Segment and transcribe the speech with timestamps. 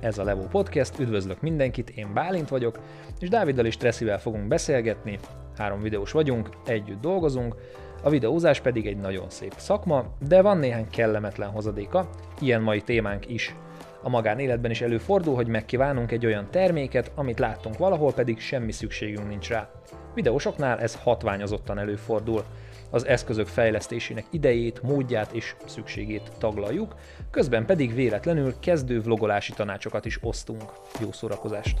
[0.00, 2.78] Ez a Levo Podcast, üdvözlök mindenkit, én Bálint vagyok,
[3.18, 5.18] és Dáviddal és Tresszivel fogunk beszélgetni.
[5.56, 7.56] Három videós vagyunk, együtt dolgozunk,
[8.02, 12.08] a videózás pedig egy nagyon szép szakma, de van néhány kellemetlen hozadéka,
[12.40, 13.54] ilyen mai témánk is.
[14.02, 19.28] A magánéletben is előfordul, hogy megkívánunk egy olyan terméket, amit láttunk valahol, pedig semmi szükségünk
[19.28, 19.70] nincs rá.
[20.14, 22.44] Videósoknál ez hatványozottan előfordul
[22.90, 26.94] az eszközök fejlesztésének idejét, módját és szükségét taglaljuk,
[27.30, 30.72] közben pedig véletlenül kezdő vlogolási tanácsokat is osztunk.
[31.00, 31.78] Jó szórakozást!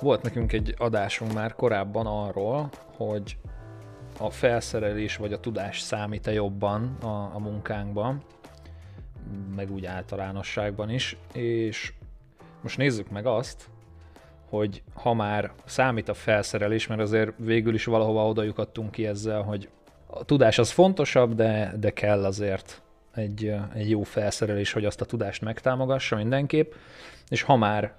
[0.00, 3.36] Volt nekünk egy adásunk már korábban arról, hogy
[4.18, 8.22] a felszerelés vagy a tudás számít-e jobban a, a munkánkban,
[9.56, 11.92] meg úgy általánosságban is, és
[12.62, 13.68] most nézzük meg azt,
[14.54, 19.42] hogy ha már számít a felszerelés, mert azért végül is valahova oda lyukadtunk ki ezzel,
[19.42, 19.68] hogy
[20.06, 22.82] a tudás az fontosabb, de, de kell azért
[23.14, 26.72] egy, egy jó felszerelés, hogy azt a tudást megtámogassa mindenképp,
[27.28, 27.94] és ha már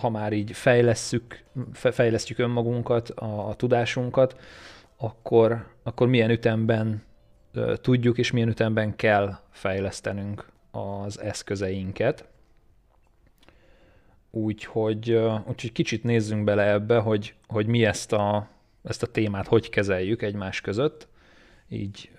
[0.00, 4.36] ha már így fejlesszük, fejlesztjük önmagunkat, a, a tudásunkat,
[4.96, 7.02] akkor, akkor milyen ütemben
[7.80, 12.24] tudjuk és milyen ütemben kell fejlesztenünk az eszközeinket.
[14.34, 15.10] Úgyhogy,
[15.46, 18.48] úgyhogy kicsit nézzünk bele ebbe, hogy, hogy mi ezt a,
[18.82, 21.08] ezt a témát hogy kezeljük egymás között,
[21.68, 22.10] így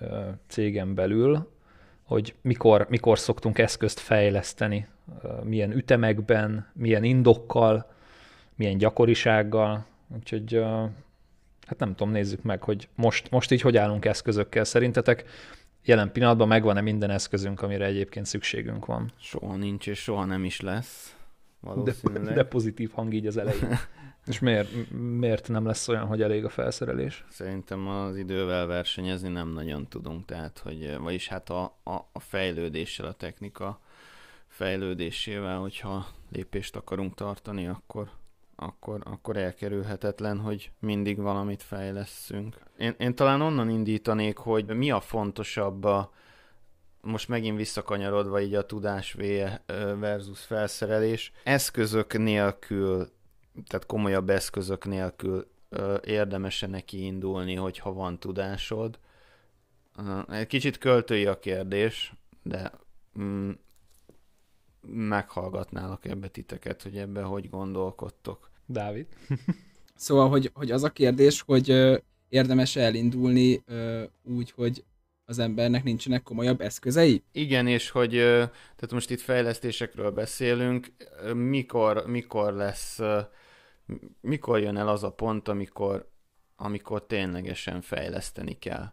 [0.47, 1.52] cégen belül,
[2.03, 4.88] hogy mikor, mikor szoktunk eszközt fejleszteni,
[5.44, 7.91] milyen ütemekben, milyen indokkal,
[8.56, 10.64] milyen gyakorisággal, úgyhogy
[11.67, 14.64] hát nem tudom, nézzük meg, hogy most, most így hogy állunk eszközökkel.
[14.64, 15.23] Szerintetek
[15.84, 19.11] jelen pillanatban megvan-e minden eszközünk, amire egyébként szükségünk van?
[19.19, 21.16] Soha nincs, és soha nem is lesz.
[21.83, 23.78] De, de pozitív hang így az elején.
[24.25, 27.25] És miért, miért nem lesz olyan, hogy elég a felszerelés?
[27.30, 33.06] Szerintem az idővel versenyezni nem nagyon tudunk, tehát, hogy, vagyis hát a, a, a fejlődéssel,
[33.06, 33.80] a technika
[34.47, 38.09] fejlődésével, hogyha lépést akarunk tartani, akkor,
[38.56, 42.57] akkor, akkor elkerülhetetlen, hogy mindig valamit fejleszünk.
[42.78, 46.12] Én, én talán onnan indítanék, hogy mi a fontosabb a,
[47.03, 49.16] most megint visszakanyarodva így a tudás
[50.00, 53.12] versus felszerelés, eszközök nélkül,
[53.68, 55.47] tehát komolyabb eszközök nélkül
[56.03, 59.00] érdemese neki indulni, hogyha van tudásod.
[60.30, 62.72] Egy kicsit költői a kérdés, de
[63.20, 63.52] mm,
[64.88, 68.50] meghallgatnálak ebbe titeket, hogy ebbe hogy gondolkodtok.
[68.66, 69.08] Dávid?
[69.96, 73.64] szóval, hogy, hogy az a kérdés, hogy érdemes elindulni
[74.24, 74.84] úgy, hogy
[75.25, 77.23] az embernek nincsenek komolyabb eszközei?
[77.31, 80.88] Igen, és hogy tehát most itt fejlesztésekről beszélünk,
[81.34, 83.00] mikor, mikor lesz,
[84.22, 86.11] mikor jön el az a pont, amikor,
[86.56, 88.91] amikor ténylegesen fejleszteni kell.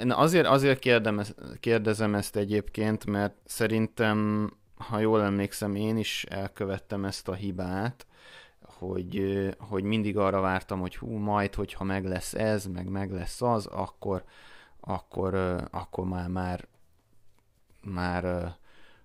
[0.00, 1.22] Én azért, azért kérdem,
[1.60, 8.06] kérdezem ezt egyébként, mert szerintem, ha jól emlékszem, én is elkövettem ezt a hibát,
[8.60, 13.42] hogy, hogy mindig arra vártam, hogy hú, majd, hogyha meg lesz ez, meg meg lesz
[13.42, 14.24] az, akkor,
[14.84, 15.34] akkor,
[15.70, 16.68] akkor már, már,
[17.80, 18.54] már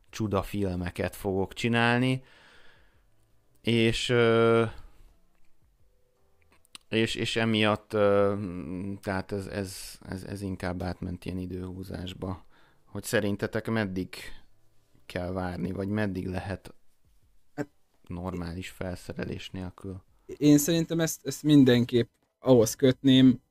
[0.10, 2.24] csuda filmeket fogok csinálni,
[3.62, 4.14] és
[6.90, 7.90] és, és emiatt
[9.02, 12.46] tehát ez, ez, ez, ez inkább átment ilyen időhúzásba,
[12.86, 14.16] hogy szerintetek meddig
[15.06, 16.74] kell várni, vagy meddig lehet
[17.54, 17.68] hát,
[18.08, 20.02] normális felszerelés nélkül?
[20.26, 22.10] Én szerintem ezt, ezt mindenképp
[22.40, 23.42] ahhoz kötném,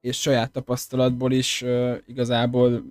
[0.00, 2.84] és saját tapasztalatból is uh, igazából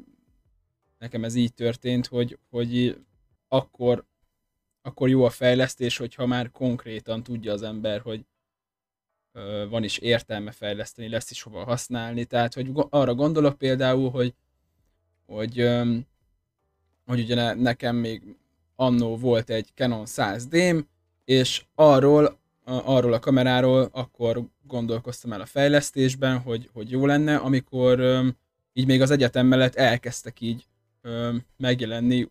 [0.97, 3.01] nekem ez így történt, hogy, hogy
[3.47, 4.05] akkor,
[4.81, 8.25] akkor jó a fejlesztés, hogyha már konkrétan tudja az ember, hogy
[9.33, 12.25] uh, van is értelme fejleszteni, lesz is hova használni.
[12.25, 14.33] Tehát, hogy arra gondolok például, hogy,
[15.25, 16.07] hogy, um,
[17.05, 18.35] hogy ugye nekem még
[18.75, 20.83] annó volt egy Canon 100D-m,
[21.25, 22.38] és arról
[22.69, 27.99] arról a kameráról akkor gondolkoztam el a fejlesztésben, hogy, hogy jó lenne, amikor
[28.73, 30.67] így még az egyetem mellett elkezdtek így
[31.57, 32.29] megjelenni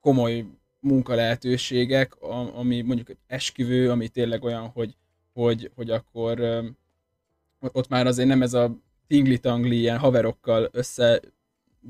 [0.00, 0.44] komoly
[0.80, 2.22] munkalehetőségek,
[2.54, 4.96] ami mondjuk egy esküvő, ami tényleg olyan, hogy,
[5.32, 6.40] hogy, hogy akkor
[7.60, 8.76] ott már azért nem ez a
[9.06, 11.20] tingli-tangli ilyen haverokkal össze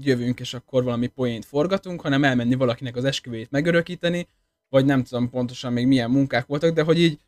[0.01, 4.29] jövünk, és akkor valami poént forgatunk, hanem elmenni valakinek az esküvőjét megörökíteni,
[4.69, 7.19] vagy nem tudom pontosan még milyen munkák voltak, de hogy így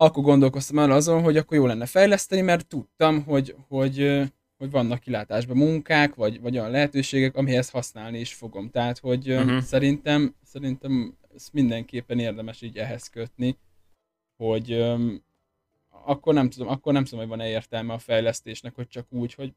[0.00, 4.22] akkor gondolkoztam el azon, hogy akkor jó lenne fejleszteni, mert tudtam, hogy, hogy,
[4.56, 8.70] hogy vannak kilátásban munkák, vagy, vagy olyan lehetőségek, amihez használni is fogom.
[8.70, 9.60] Tehát, hogy uh-huh.
[9.60, 13.56] szerintem, szerintem ezt mindenképpen érdemes így ehhez kötni,
[14.36, 15.22] hogy um,
[16.04, 19.52] akkor nem tudom, akkor nem tudom, hogy van-e értelme a fejlesztésnek, hogy csak úgy, hogy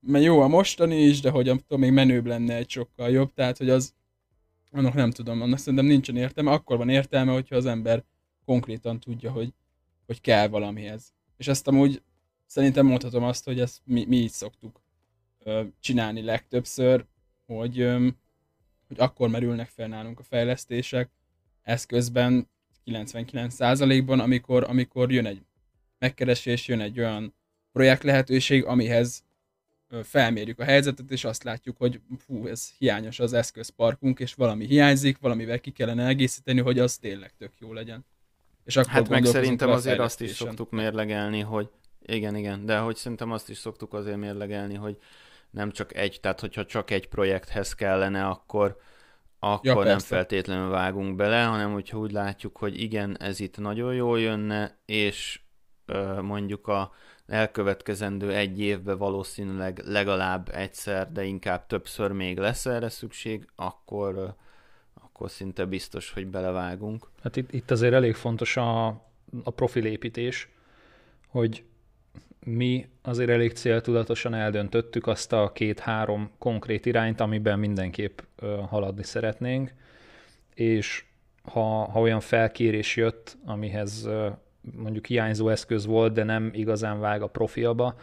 [0.00, 3.58] mert jó a mostani is, de hogy attól még menőbb lenne egy sokkal jobb, tehát
[3.58, 3.94] hogy az,
[4.70, 8.04] annak nem tudom, annak szerintem nincsen értelme, akkor van értelme, hogyha az ember
[8.46, 9.52] konkrétan tudja, hogy,
[10.06, 11.12] hogy kell valamihez.
[11.36, 12.02] És ezt amúgy
[12.46, 14.80] szerintem mondhatom azt, hogy ezt mi, mi így szoktuk
[15.38, 17.06] ö, csinálni legtöbbször,
[17.46, 18.08] hogy, ö,
[18.88, 21.10] hogy akkor merülnek fel nálunk a fejlesztések,
[21.62, 22.48] eszközben
[22.84, 25.42] 99%-ban, amikor, amikor jön egy
[25.98, 27.34] megkeresés, jön egy olyan
[27.72, 29.24] projekt lehetőség, amihez
[30.02, 35.18] felmérjük a helyzetet, és azt látjuk, hogy fú, ez hiányos az eszközparkunk, és valami hiányzik,
[35.18, 38.04] valamivel ki kellene egészíteni, hogy az tényleg tök jó legyen.
[38.66, 41.68] És akkor hát meg szerintem azért azt is szoktuk mérlegelni, hogy
[42.02, 44.96] igen, igen, de hogy szerintem azt is szoktuk azért mérlegelni, hogy
[45.50, 48.76] nem csak egy, tehát hogyha csak egy projekthez kellene, akkor,
[49.38, 53.94] akkor ja, nem feltétlenül vágunk bele, hanem hogyha úgy látjuk, hogy igen, ez itt nagyon
[53.94, 55.40] jól jönne, és
[55.86, 56.92] ö, mondjuk a
[57.26, 64.36] elkövetkezendő egy évben valószínűleg legalább egyszer, de inkább többször még lesz erre szükség, akkor,
[65.16, 67.06] akkor szinte biztos, hogy belevágunk.
[67.22, 68.86] Hát itt, itt azért elég fontos a,
[69.44, 70.48] a profilépítés,
[71.28, 71.64] hogy
[72.40, 78.18] mi azért elég céltudatosan eldöntöttük azt a két-három konkrét irányt, amiben mindenképp
[78.68, 79.72] haladni szeretnénk,
[80.54, 81.04] és
[81.42, 84.08] ha, ha olyan felkérés jött, amihez
[84.60, 87.96] mondjuk hiányzó eszköz volt, de nem igazán vág a profiaba,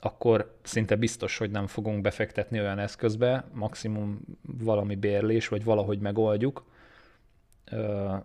[0.00, 6.64] akkor szinte biztos, hogy nem fogunk befektetni olyan eszközbe, maximum valami bérlés, vagy valahogy megoldjuk.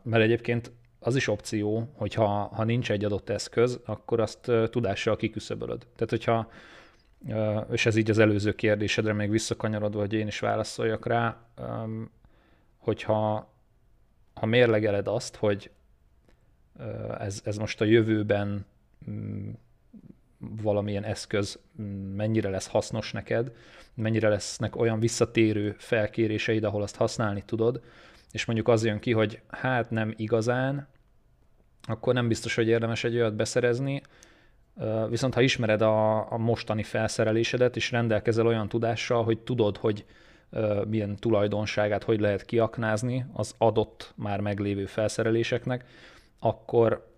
[0.03, 5.15] Mert egyébként az is opció, hogy ha, ha nincs egy adott eszköz, akkor azt tudással
[5.15, 5.87] kiküszöbölöd.
[5.95, 6.51] Tehát, hogyha,
[7.71, 11.37] és ez így az előző kérdésedre még visszakanyarodva, hogy én is válaszoljak rá,
[12.77, 13.51] hogyha
[14.33, 15.71] ha mérlegeled azt, hogy
[17.19, 18.65] ez, ez most a jövőben
[20.61, 21.59] valamilyen eszköz
[22.15, 23.51] mennyire lesz hasznos neked,
[23.93, 27.81] mennyire lesznek olyan visszatérő felkéréseid, ahol azt használni tudod,
[28.31, 30.87] és mondjuk az jön ki, hogy hát nem igazán,
[31.87, 34.01] akkor nem biztos, hogy érdemes egy olyat beszerezni,
[35.09, 40.05] viszont ha ismered a, a mostani felszerelésedet, és rendelkezel olyan tudással, hogy tudod, hogy
[40.87, 45.85] milyen tulajdonságát hogy lehet kiaknázni az adott már meglévő felszereléseknek,
[46.39, 47.12] akkor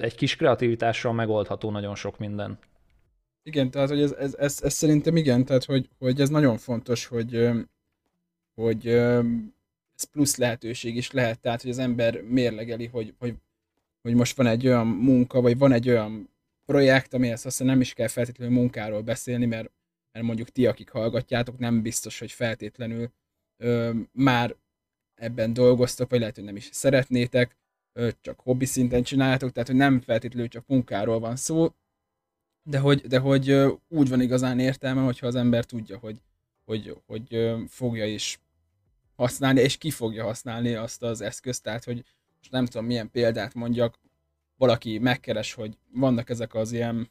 [0.00, 2.58] egy kis kreativitással megoldható nagyon sok minden.
[3.42, 7.06] Igen, tehát hogy ez, ez, ez, ez szerintem igen, tehát hogy, hogy ez nagyon fontos,
[7.06, 7.50] hogy,
[8.54, 13.34] hogy ez plusz lehetőség is lehet, tehát hogy az ember mérlegeli, hogy, hogy,
[14.02, 16.30] hogy most van egy olyan munka, vagy van egy olyan
[16.64, 19.70] projekt, amihez aztán nem is kell feltétlenül munkáról beszélni, mert,
[20.12, 23.10] mert mondjuk ti, akik hallgatjátok, nem biztos, hogy feltétlenül
[23.56, 24.56] ö, már
[25.14, 27.56] ebben dolgoztok, vagy lehet, hogy nem is szeretnétek,
[28.20, 31.74] csak hobbi szinten csináljátok, tehát hogy nem feltétlenül csak munkáról van szó,
[32.62, 33.50] de hogy, de hogy
[33.88, 36.22] úgy van igazán értelme, hogyha az ember tudja, hogy,
[36.64, 38.40] hogy, hogy fogja is
[39.16, 42.04] használni, és ki fogja használni azt az eszközt, tehát hogy
[42.38, 43.98] most nem tudom milyen példát mondjak,
[44.56, 47.10] valaki megkeres, hogy vannak ezek az ilyen,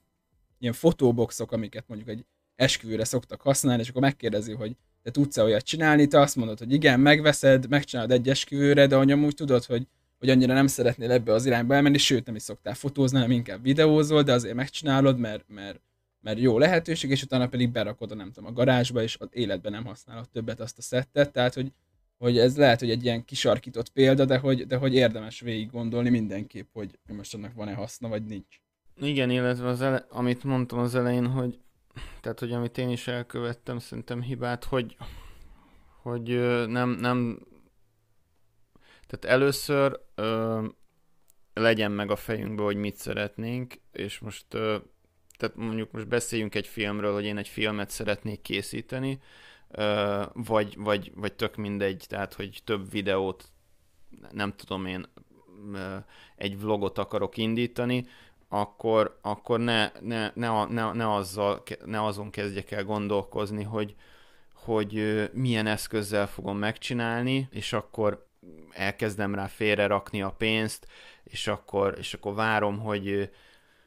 [0.60, 2.25] ilyen fotóboxok, amiket mondjuk egy
[2.56, 6.74] esküvőre szoktak használni, és akkor megkérdezi, hogy te tudsz-e olyat csinálni, te azt mondod, hogy
[6.74, 9.88] igen, megveszed, megcsinálod egy esküvőre, de amúgy tudod, hogy
[10.19, 13.61] hogy annyira nem szeretnél ebbe az irányba elmenni, sőt nem is szoktál fotózni, hanem inkább
[13.61, 15.81] videózol, de azért megcsinálod, mert, mert,
[16.21, 19.71] mert jó lehetőség, és utána pedig berakod a nem tudom, a garázsba, és az életben
[19.71, 21.71] nem használod többet azt a szettet, tehát hogy,
[22.17, 26.09] hogy ez lehet, hogy egy ilyen kisarkított példa, de hogy, de hogy érdemes végig gondolni
[26.09, 28.59] mindenképp, hogy most annak van-e haszna, vagy nincs.
[29.01, 31.59] Igen, illetve az ele- amit mondtam az elején, hogy
[32.21, 34.97] tehát, hogy amit én is elkövettem, szerintem hibát, hogy,
[36.01, 36.27] hogy
[36.67, 37.39] nem, nem
[39.07, 40.65] tehát először ö,
[41.53, 44.77] legyen meg a fejünkbe, hogy mit szeretnénk, és most ö,
[45.37, 49.19] tehát mondjuk most beszéljünk egy filmről, hogy én egy filmet szeretnék készíteni,
[49.69, 53.45] ö, vagy, vagy, vagy tök mindegy, tehát hogy több videót,
[54.31, 55.05] nem tudom én,
[55.73, 55.95] ö,
[56.35, 58.05] egy vlogot akarok indítani,
[58.49, 63.95] akkor, akkor ne, ne, ne, ne, ne, azzal, ne azon kezdjek el gondolkozni, hogy,
[64.53, 68.26] hogy milyen eszközzel fogom megcsinálni, és akkor
[68.70, 70.88] elkezdem rá félrerakni a pénzt,
[71.24, 73.30] és akkor, és akkor várom, hogy,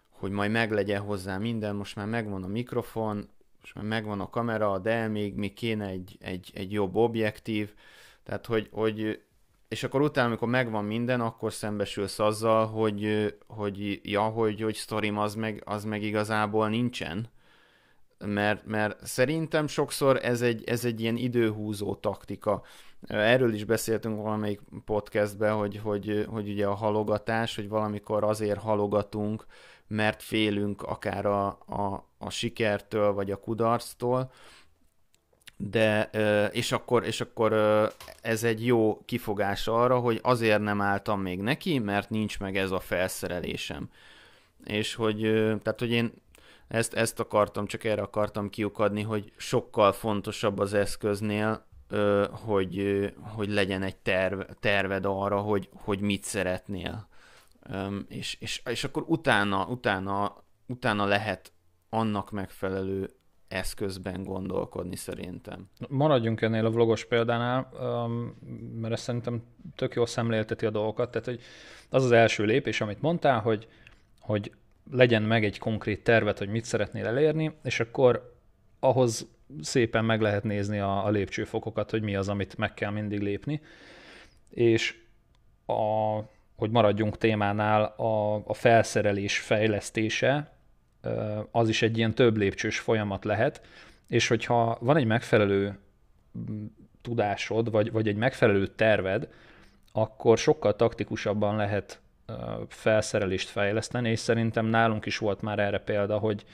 [0.08, 3.28] hogy majd meglegyen hozzá minden, most már megvan a mikrofon,
[3.60, 7.74] most már megvan a kamera, de még, még kéne egy, egy, egy jobb objektív,
[8.22, 9.20] tehát hogy, hogy
[9.68, 15.18] és akkor utána, amikor megvan minden, akkor szembesülsz azzal, hogy, hogy ja, hogy, hogy sztorim
[15.18, 17.28] az meg, az meg igazából nincsen,
[18.18, 22.62] mert, mert szerintem sokszor ez egy, ez egy ilyen időhúzó taktika.
[23.06, 29.46] Erről is beszéltünk valamelyik podcastben, hogy, hogy, hogy ugye a halogatás, hogy valamikor azért halogatunk,
[29.86, 34.30] mert félünk akár a, a, a sikertől, vagy a kudarctól,
[35.56, 36.10] de
[36.52, 37.52] és akkor, és akkor
[38.22, 42.70] ez egy jó kifogás arra, hogy azért nem álltam még neki, mert nincs meg ez
[42.70, 43.90] a felszerelésem.
[44.64, 45.20] És hogy,
[45.62, 46.12] tehát, hogy én
[46.68, 51.66] ezt, ezt akartam, csak erre akartam kiukadni, hogy sokkal fontosabb az eszköznél,
[52.30, 57.08] hogy, hogy legyen egy terv, terved arra, hogy, hogy mit szeretnél.
[58.08, 61.52] És, és, és akkor utána, utána, utána lehet
[61.88, 63.10] annak megfelelő
[63.48, 65.68] eszközben gondolkodni szerintem.
[65.88, 67.68] Maradjunk ennél a vlogos példánál,
[68.74, 69.42] mert ez szerintem
[69.76, 71.10] tök jól szemlélteti a dolgokat.
[71.10, 71.40] Tehát, hogy
[71.88, 73.68] az az első lépés, amit mondtál, hogy,
[74.20, 74.52] hogy
[74.90, 78.34] legyen meg egy konkrét tervet, hogy mit szeretnél elérni, és akkor
[78.80, 79.28] ahhoz
[79.60, 83.60] szépen meg lehet nézni a, a lépcsőfokokat, hogy mi az, amit meg kell mindig lépni.
[84.50, 84.98] És
[85.66, 86.18] a,
[86.56, 90.52] hogy maradjunk témánál, a, a felszerelés fejlesztése,
[91.50, 93.60] az is egy ilyen több lépcsős folyamat lehet,
[94.08, 95.78] és hogyha van egy megfelelő
[97.02, 99.28] tudásod, vagy, vagy egy megfelelő terved,
[99.92, 102.00] akkor sokkal taktikusabban lehet
[102.68, 106.44] felszerelést fejleszteni, és szerintem nálunk is volt már erre példa, hogy,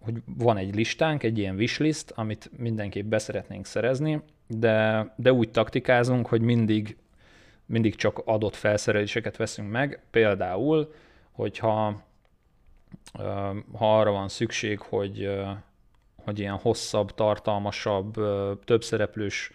[0.00, 6.26] hogy van egy listánk, egy ilyen wishlist, amit mindenképp beszeretnénk szerezni, de, de úgy taktikázunk,
[6.26, 6.96] hogy mindig,
[7.66, 10.92] mindig csak adott felszereléseket veszünk meg, például,
[11.30, 12.02] hogyha
[13.72, 15.30] ha arra van szükség, hogy,
[16.24, 18.14] hogy ilyen hosszabb, tartalmasabb,
[18.64, 19.52] több szereplős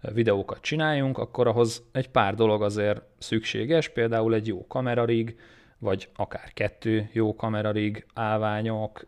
[0.00, 5.38] videókat csináljunk, akkor ahhoz egy pár dolog azért szükséges, például egy jó kamerarig,
[5.78, 9.06] vagy akár kettő jó kamerarig, állványok,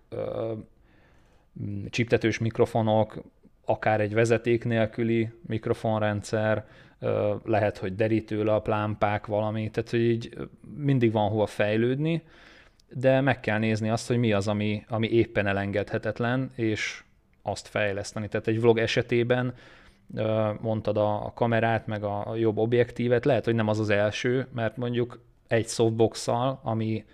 [1.90, 3.22] csiptetős mikrofonok,
[3.64, 6.66] akár egy vezeték nélküli mikrofonrendszer,
[7.44, 10.36] lehet, hogy derítőlap, lámpák, valami, tehát hogy így
[10.76, 12.22] mindig van hova fejlődni,
[12.94, 17.02] de meg kell nézni azt, hogy mi az, ami, ami éppen elengedhetetlen, és
[17.42, 18.28] azt fejleszteni.
[18.28, 19.54] Tehát egy vlog esetében
[20.60, 25.20] mondtad a kamerát, meg a jobb objektívet, lehet, hogy nem az az első, mert mondjuk
[25.50, 26.28] egy softbox
[26.62, 27.04] ami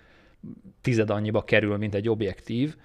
[0.80, 2.76] tized annyiba kerül, mint egy objektív,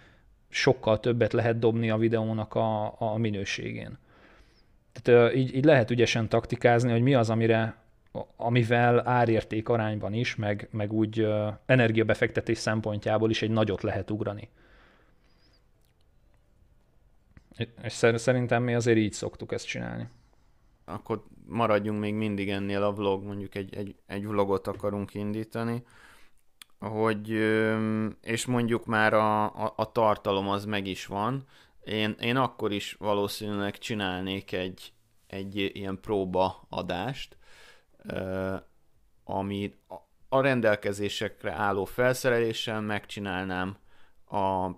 [0.50, 3.98] sokkal többet lehet dobni a videónak a, a minőségén.
[5.01, 7.75] Tehát így, így lehet ügyesen taktikázni, hogy mi az, amire
[8.36, 11.27] amivel árérték arányban is, meg, meg úgy
[11.65, 14.50] energiabefektetés szempontjából is egy nagyot lehet ugrani.
[17.84, 20.08] És szerintem mi azért így szoktuk ezt csinálni.
[20.93, 25.83] Akkor maradjunk még mindig ennél a vlog, mondjuk egy, egy, egy vlogot akarunk indítani,
[26.79, 27.29] hogy,
[28.21, 31.45] és mondjuk már a, a, a tartalom az meg is van,
[31.83, 34.93] én, én akkor is valószínűleg csinálnék egy,
[35.27, 37.38] egy ilyen próba adást,
[39.24, 39.74] ami
[40.29, 43.77] a rendelkezésekre álló felszereléssel megcsinálnám
[44.25, 44.69] a,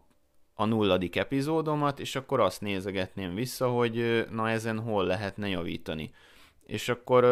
[0.54, 6.12] a nulladik epizódomat, és akkor azt nézegetném vissza, hogy na ezen hol lehetne javítani.
[6.66, 7.24] És akkor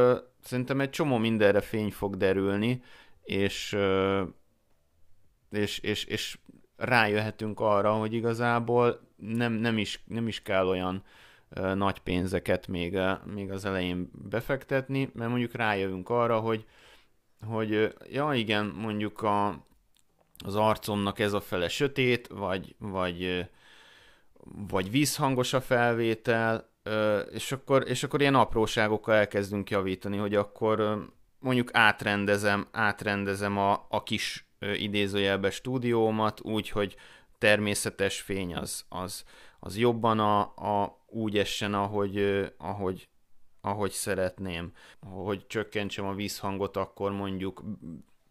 [0.43, 2.81] szerintem egy csomó mindenre fény fog derülni,
[3.23, 3.77] és,
[5.49, 6.37] és, és, és
[6.75, 11.03] rájöhetünk arra, hogy igazából nem, nem, is, nem is kell olyan
[11.75, 16.65] nagy pénzeket még, még az elején befektetni, mert mondjuk rájövünk arra, hogy,
[17.45, 19.65] hogy ja igen, mondjuk a,
[20.45, 23.49] az arcomnak ez a fele sötét, vagy, vagy,
[24.67, 26.69] vagy vízhangos a felvétel,
[27.31, 31.05] és akkor, és akkor ilyen apróságokkal elkezdünk javítani, hogy akkor
[31.39, 36.95] mondjuk átrendezem, átrendezem a, a kis idézőjelbe stúdiómat úgy, hogy
[37.37, 39.23] természetes fény az, az,
[39.59, 43.09] az jobban a, a úgy essen, ahogy, ahogy,
[43.61, 44.71] ahogy szeretném.
[44.99, 47.63] Hogy csökkentsem a vízhangot, akkor mondjuk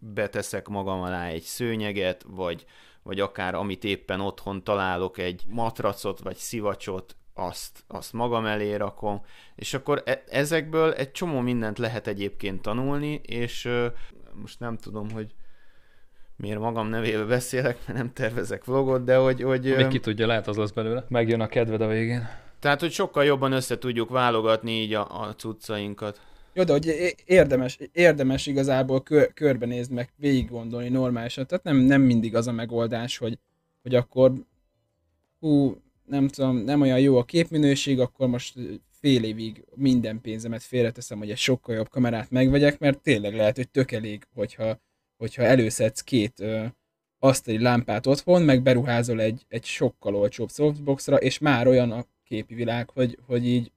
[0.00, 2.64] beteszek magam alá egy szőnyeget, vagy,
[3.02, 9.22] vagy akár amit éppen otthon találok, egy matracot, vagy szivacsot, azt, azt magam elé rakom,
[9.54, 13.68] és akkor e- ezekből egy csomó mindent lehet egyébként tanulni, és
[14.34, 15.34] most nem tudom, hogy
[16.36, 19.42] miért magam nevébe beszélek, mert nem tervezek vlogot, de hogy...
[19.42, 21.04] hogy Még ki tudja, lehet az lesz belőle.
[21.08, 22.28] Megjön a kedved a végén.
[22.58, 26.20] Tehát, hogy sokkal jobban össze tudjuk válogatni így a, a cuccainkat.
[26.52, 31.46] Jó, de hogy érdemes, érdemes igazából kör, körbenézni, meg végig gondolni normálisan.
[31.46, 33.38] Tehát nem, nem mindig az a megoldás, hogy,
[33.82, 34.32] hogy akkor
[35.40, 38.54] hú, nem tudom, nem olyan jó a képminőség, akkor most
[39.00, 43.68] fél évig minden pénzemet félreteszem, hogy egy sokkal jobb kamerát megvegyek, mert tényleg lehet, hogy
[43.68, 44.80] tök elég, hogyha,
[45.16, 46.64] hogyha előszedsz két ö,
[47.18, 52.54] asztali lámpát otthon, meg beruházol egy, egy sokkal olcsóbb softboxra, és már olyan a képi
[52.54, 53.72] világ, hogy, hogy így,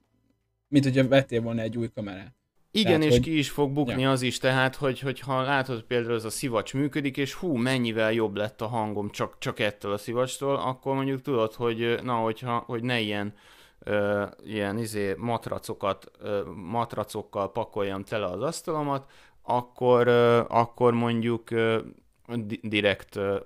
[0.68, 2.34] mint hogyha vettél volna egy új kamerát.
[2.76, 3.22] Igen, tehát, és hogy...
[3.22, 4.12] ki is fog bukni ja.
[4.12, 8.14] az is, tehát, hogy, hogy ha látod például az a szivacs működik, és hú, mennyivel
[8.14, 12.64] jobb lett a hangom csak, csak ettől a szivacstól, akkor mondjuk tudod, hogy na, hogyha,
[12.66, 13.34] hogy ne ilyen
[13.80, 19.12] ö, ilyen izé matracokat, ö, matracokkal pakoljam tele az asztalomat,
[19.42, 21.80] akkor, ö, akkor mondjuk ö,
[22.28, 23.40] di- direkt, ö,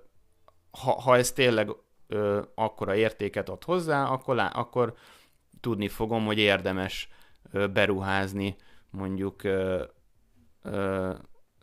[0.72, 1.69] ha, ha ez tényleg
[2.07, 4.93] ö, akkora értéket ad hozzá, akkor, lá, akkor
[5.60, 7.10] tudni fogom, hogy érdemes
[7.51, 8.55] ö, beruházni
[8.98, 9.84] mondjuk ö,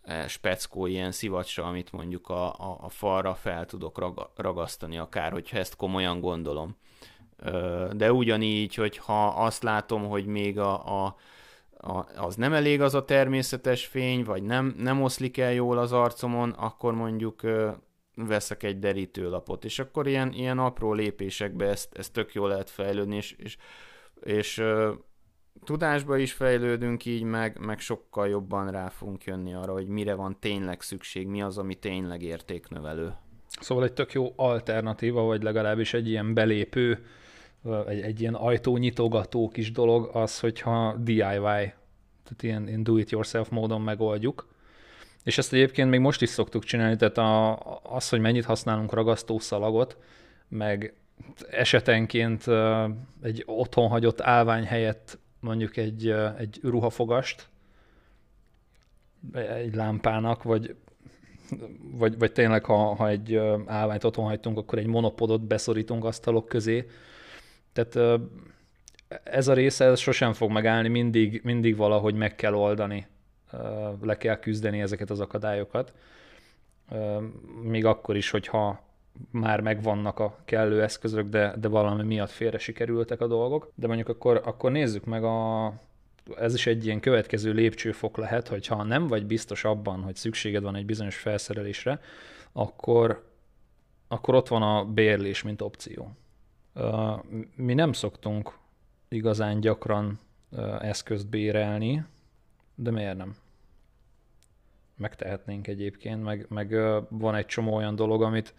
[0.03, 5.33] e, speckó ilyen szivacsra, amit mondjuk a, a, a falra fel tudok raga, ragasztani, akár
[5.33, 6.76] hogyha ezt komolyan gondolom.
[7.93, 11.17] De ugyanígy, hogy ha azt látom, hogy még a, a,
[11.79, 15.93] a, az nem elég az a természetes fény, vagy nem, nem oszlik el jól az
[15.93, 17.43] arcomon, akkor mondjuk
[18.14, 23.17] veszek egy derítőlapot, és akkor ilyen, ilyen apró lépésekbe ezt, ezt tök jól lehet fejlődni,
[23.17, 23.57] és, és,
[24.23, 24.62] és
[25.65, 30.37] tudásba is fejlődünk így, meg, meg sokkal jobban rá fogunk jönni arra, hogy mire van
[30.41, 33.13] tényleg szükség, mi az, ami tényleg értéknövelő.
[33.61, 37.07] Szóval egy tök jó alternatíva, vagy legalábbis egy ilyen belépő,
[37.87, 41.19] egy, egy ilyen ajtónyitogató kis dolog az, hogyha DIY,
[42.25, 44.49] tehát ilyen, ilyen do-it-yourself módon megoldjuk.
[45.25, 49.97] És ezt egyébként még most is szoktuk csinálni, tehát a, az, hogy mennyit használunk ragasztószalagot,
[50.49, 50.95] meg
[51.51, 52.45] esetenként
[53.23, 56.09] egy otthon hagyott állvány helyett mondjuk egy,
[56.39, 57.49] egy ruhafogast
[59.33, 60.75] egy lámpának, vagy,
[61.93, 63.37] vagy, vagy tényleg, ha, ha egy
[63.67, 66.87] állványt otthon hagytunk, akkor egy monopodot beszorítunk asztalok közé.
[67.73, 68.21] Tehát
[69.23, 73.07] ez a része ez sosem fog megállni, mindig, mindig valahogy meg kell oldani,
[74.01, 75.93] le kell küzdeni ezeket az akadályokat.
[77.63, 78.84] Még akkor is, hogyha
[79.30, 83.73] már megvannak a kellő eszközök, de, de valami miatt félre sikerültek a dolgok.
[83.75, 85.66] De mondjuk akkor, akkor nézzük meg a,
[86.37, 90.62] ez is egy ilyen következő lépcsőfok lehet, hogy ha nem vagy biztos abban, hogy szükséged
[90.62, 92.00] van egy bizonyos felszerelésre,
[92.52, 93.28] akkor,
[94.09, 96.11] akkor ott van a bérlés, mint opció.
[97.54, 98.59] Mi nem szoktunk
[99.09, 100.18] igazán gyakran
[100.81, 102.05] eszközt bérelni,
[102.74, 103.35] de miért nem?
[104.96, 106.77] Megtehetnénk egyébként, meg, meg
[107.09, 108.55] van egy csomó olyan dolog, amit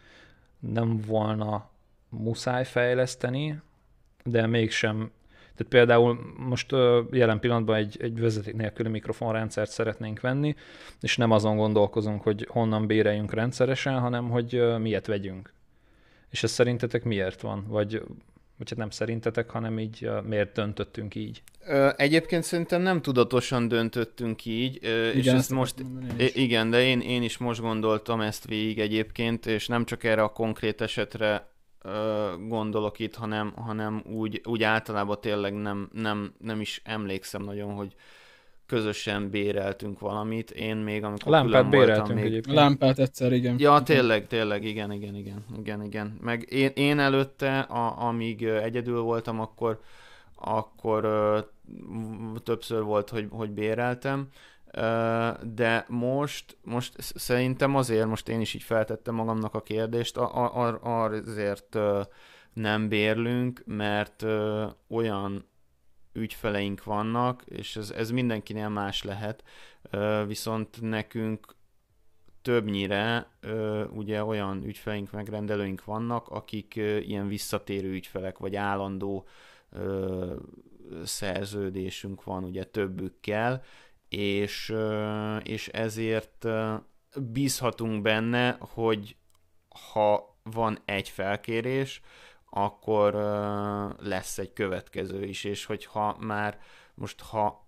[0.74, 1.70] nem volna
[2.10, 3.62] muszáj fejleszteni,
[4.24, 5.12] de mégsem.
[5.56, 6.72] Tehát például most
[7.12, 10.56] jelen pillanatban egy, egy vezeték nélküli mikrofonrendszert szeretnénk venni,
[11.02, 15.54] és nem azon gondolkozunk, hogy honnan béreljünk rendszeresen, hanem hogy miért vegyünk.
[16.30, 17.66] És ez szerintetek miért van?
[17.68, 18.02] Vagy,
[18.58, 21.42] vagy hát nem szerintetek, hanem így miért döntöttünk így?
[21.96, 25.76] Egyébként szerintem nem tudatosan döntöttünk így, igen, és ezt most,
[26.18, 30.30] igen, de én, én is most gondoltam ezt végig egyébként, és nem csak erre a
[30.30, 31.54] konkrét esetre
[32.48, 37.96] gondolok itt, hanem, hanem úgy, úgy általában tényleg nem, nem, nem is emlékszem nagyon, hogy
[38.66, 40.52] közösen béreltünk valamit.
[40.52, 42.26] Én még amikor lámpát béreltünk még...
[42.26, 42.58] egyébként.
[42.58, 43.56] A lámpát egyszer, igen.
[43.60, 46.18] Ja, tényleg, tényleg, igen, igen, igen, igen, igen.
[46.22, 49.80] Meg én, én előtte, a, amíg egyedül voltam, akkor
[50.36, 51.40] akkor ö,
[52.44, 54.28] többször volt, hogy, hogy béreltem,
[54.72, 60.56] ö, de most, most szerintem azért, most én is így feltettem magamnak a kérdést, a,
[60.66, 62.02] a, azért ö,
[62.54, 65.46] nem bérlünk, mert ö, olyan
[66.16, 69.44] ügyfeleink vannak, és ez, ez mindenkinél más lehet,
[70.28, 71.56] viszont nekünk
[72.42, 73.30] többnyire
[73.90, 79.28] ugye olyan ügyfeleink, megrendelőink vannak, akik ilyen visszatérő ügyfelek, vagy állandó
[81.04, 83.64] szerződésünk van ugye többükkel,
[84.10, 84.74] és,
[85.44, 86.48] és ezért
[87.32, 89.16] bízhatunk benne, hogy
[89.92, 92.02] ha van egy felkérés,
[92.58, 93.14] akkor
[94.00, 96.60] lesz egy következő is, és hogyha már
[96.94, 97.68] most ha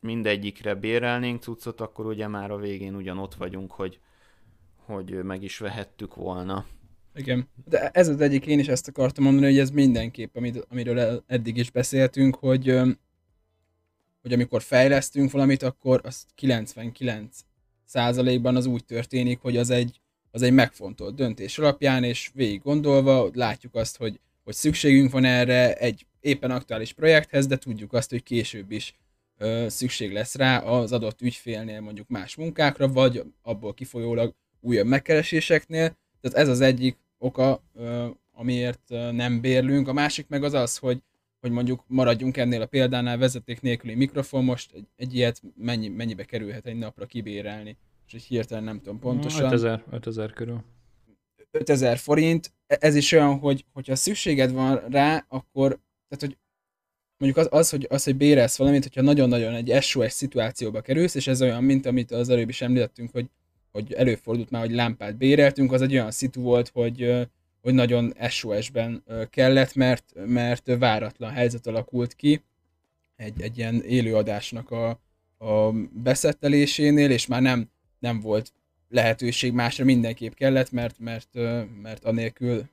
[0.00, 3.98] mindegyikre bérelnénk cuccot, akkor ugye már a végén ugyan ott vagyunk, hogy,
[4.76, 6.66] hogy meg is vehettük volna.
[7.14, 7.48] Igen.
[7.64, 11.56] De ez az egyik, én is ezt akartam mondani, hogy ez mindenképp, amit, amiről eddig
[11.56, 12.80] is beszéltünk, hogy,
[14.22, 17.38] hogy amikor fejlesztünk valamit, akkor az 99
[17.84, 20.00] százalékban az úgy történik, hogy az egy,
[20.34, 25.74] az egy megfontolt döntés alapján, és végig gondolva látjuk azt, hogy, hogy szükségünk van erre
[25.74, 28.94] egy éppen aktuális projekthez, de tudjuk azt, hogy később is
[29.38, 35.96] ö, szükség lesz rá az adott ügyfélnél mondjuk más munkákra, vagy abból kifolyólag újabb megkereséseknél.
[36.20, 37.62] Tehát ez az egyik oka,
[38.32, 39.88] amiért nem bérlünk.
[39.88, 41.02] A másik meg az az, hogy,
[41.40, 46.24] hogy mondjuk maradjunk ennél a példánál vezeték nélküli mikrofon, most egy, egy ilyet mennyi, mennyibe
[46.24, 47.76] kerülhet egy napra kibérelni,
[48.12, 49.44] és hirtelen nem tudom pontosan.
[49.44, 50.64] 5000, 5000 körül.
[51.50, 55.68] 5000 forint, e, ez is olyan, hogy hogyha szükséged van rá, akkor,
[56.08, 56.36] tehát hogy
[57.16, 61.26] mondjuk az, az, hogy, az, hogy bérelsz valamit, hogyha nagyon-nagyon egy SOS szituációba kerülsz, és
[61.26, 63.30] ez olyan, mint amit az előbb is említettünk, hogy
[63.74, 67.28] hogy előfordult már, hogy lámpát béreltünk, az egy olyan szitu volt, hogy,
[67.60, 72.42] hogy nagyon SOS-ben kellett, mert, mert váratlan helyzet alakult ki
[73.16, 74.88] egy, egy ilyen élőadásnak a,
[75.38, 77.70] a beszettelésénél, és már nem,
[78.04, 78.52] nem volt
[78.88, 81.28] lehetőség másra, mindenképp kellett, mert, mert,
[81.82, 82.64] mert anélkül,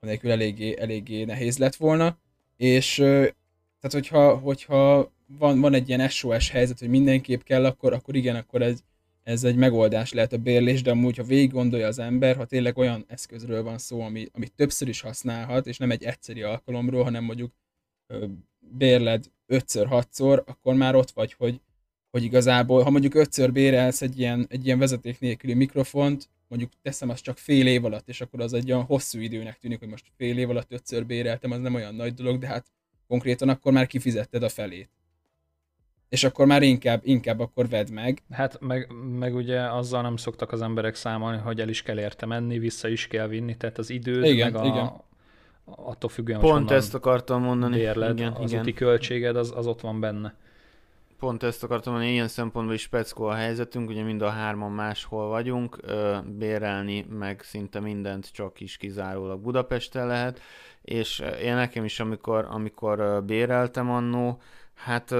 [0.00, 2.18] anélkül eléggé, eléggé nehéz lett volna,
[2.56, 8.16] és tehát hogyha, hogyha van, van egy ilyen SOS helyzet, hogy mindenképp kell, akkor, akkor
[8.16, 8.82] igen, akkor ez,
[9.22, 12.78] ez egy megoldás lehet a bérlés, de amúgy, ha végig gondolja az ember, ha tényleg
[12.78, 17.24] olyan eszközről van szó, ami, amit többször is használhat, és nem egy egyszeri alkalomról, hanem
[17.24, 17.52] mondjuk
[18.58, 21.60] bérled ötször, hatszor, akkor már ott vagy, hogy,
[22.14, 27.08] hogy igazából, ha mondjuk ötször bérelsz egy ilyen, egy ilyen vezeték nélküli mikrofont, mondjuk teszem
[27.08, 30.06] azt csak fél év alatt, és akkor az egy olyan hosszú időnek tűnik, hogy most
[30.16, 32.66] fél év alatt ötször béreltem, az nem olyan nagy dolog, de hát
[33.08, 34.88] konkrétan akkor már kifizetted a felét
[36.08, 38.22] és akkor már inkább, inkább akkor vedd meg.
[38.30, 42.26] Hát meg, meg ugye azzal nem szoktak az emberek számolni, hogy el is kell érte
[42.26, 44.90] menni, vissza is kell vinni, tehát az időt, igen, meg a, igen.
[45.64, 47.76] attól függően, Pont ezt akartam mondani.
[47.76, 48.62] Bérled, igen, az igen.
[48.62, 50.34] úti költséged, az, az ott van benne.
[51.18, 55.28] Pont ezt akartam mondani, ilyen szempontból is speckó a helyzetünk, ugye mind a hárman máshol
[55.28, 55.78] vagyunk,
[56.24, 60.40] bérelni meg szinte mindent csak is kizárólag Budapesten lehet,
[60.82, 64.40] és én nekem is, amikor, amikor béreltem annó,
[64.74, 65.10] Hát,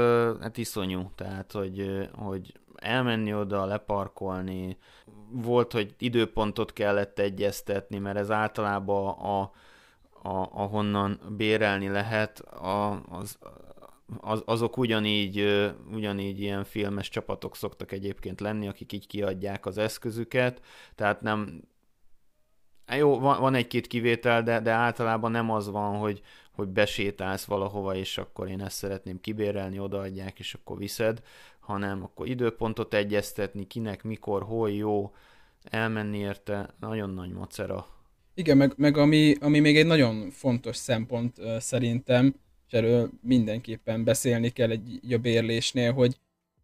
[0.41, 4.79] hát iszonyú, tehát, hogy, hogy elmenni oda, leparkolni,
[5.31, 9.41] volt, hogy időpontot kellett egyeztetni, mert ez általában a,
[10.29, 13.39] a, ahonnan bérelni lehet, a, az,
[14.21, 15.45] az, azok ugyanígy,
[15.93, 20.61] ugyanígy ilyen filmes csapatok szoktak egyébként lenni, akik így kiadják az eszközüket,
[20.95, 21.63] tehát nem,
[22.97, 26.21] jó, van, van egy-két kivétel, de, de általában nem az van, hogy,
[26.53, 31.23] hogy besétálsz valahova, és akkor én ezt szeretném kibérelni, odaadják, és akkor viszed,
[31.61, 35.15] hanem akkor időpontot egyeztetni, kinek, mikor, hol jó,
[35.63, 37.87] elmenni érte, nagyon nagy macera.
[38.35, 42.35] Igen, meg, meg ami, ami még egy nagyon fontos szempont szerintem,
[42.67, 46.17] és erről mindenképpen beszélni kell egy, a bérlésnél, hogy,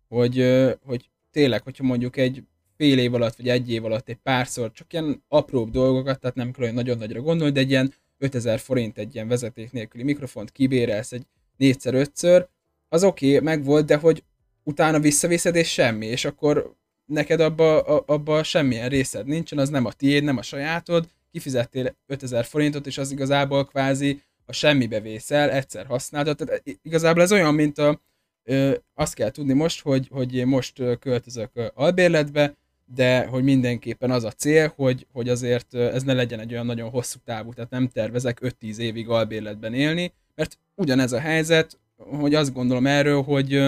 [0.08, 0.44] hogy,
[0.84, 2.44] hogy tényleg, hogyha mondjuk egy
[2.76, 6.52] fél év alatt, vagy egy év alatt egy párszor csak ilyen apróbb dolgokat, tehát nem
[6.52, 10.52] kell olyan nagyon nagyra gondolni, de egy ilyen 5000 forint egy ilyen vezeték nélküli mikrofont
[10.52, 12.48] kibérelsz egy négyszer ötször,
[12.88, 14.24] az oké, okay, meg volt, de hogy
[14.62, 19.92] utána visszaviszed és semmi, és akkor neked abba, abba semmilyen részed nincsen, az nem a
[19.92, 25.86] tiéd, nem a sajátod, kifizettél 5000 forintot, és az igazából kvázi a semmibe vészel, egyszer
[25.86, 26.36] használtad.
[26.36, 28.00] Tehát igazából ez olyan, mint a,
[28.44, 32.56] ö, azt kell tudni most, hogy, hogy én most költözök albérletbe,
[32.94, 36.90] de hogy mindenképpen az a cél, hogy, hogy azért ez ne legyen egy olyan nagyon
[36.90, 42.52] hosszú távú, tehát nem tervezek 5-10 évig albérletben élni, mert ugyanez a helyzet, hogy azt
[42.52, 43.60] gondolom erről, hogy,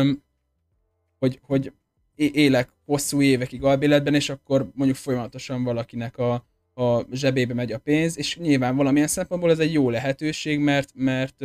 [1.18, 1.72] hogy, hogy
[2.16, 8.18] élek hosszú évekig albérletben, és akkor mondjuk folyamatosan valakinek a, a zsebébe megy a pénz,
[8.18, 11.44] és nyilván valamilyen szempontból ez egy jó lehetőség, mert, mert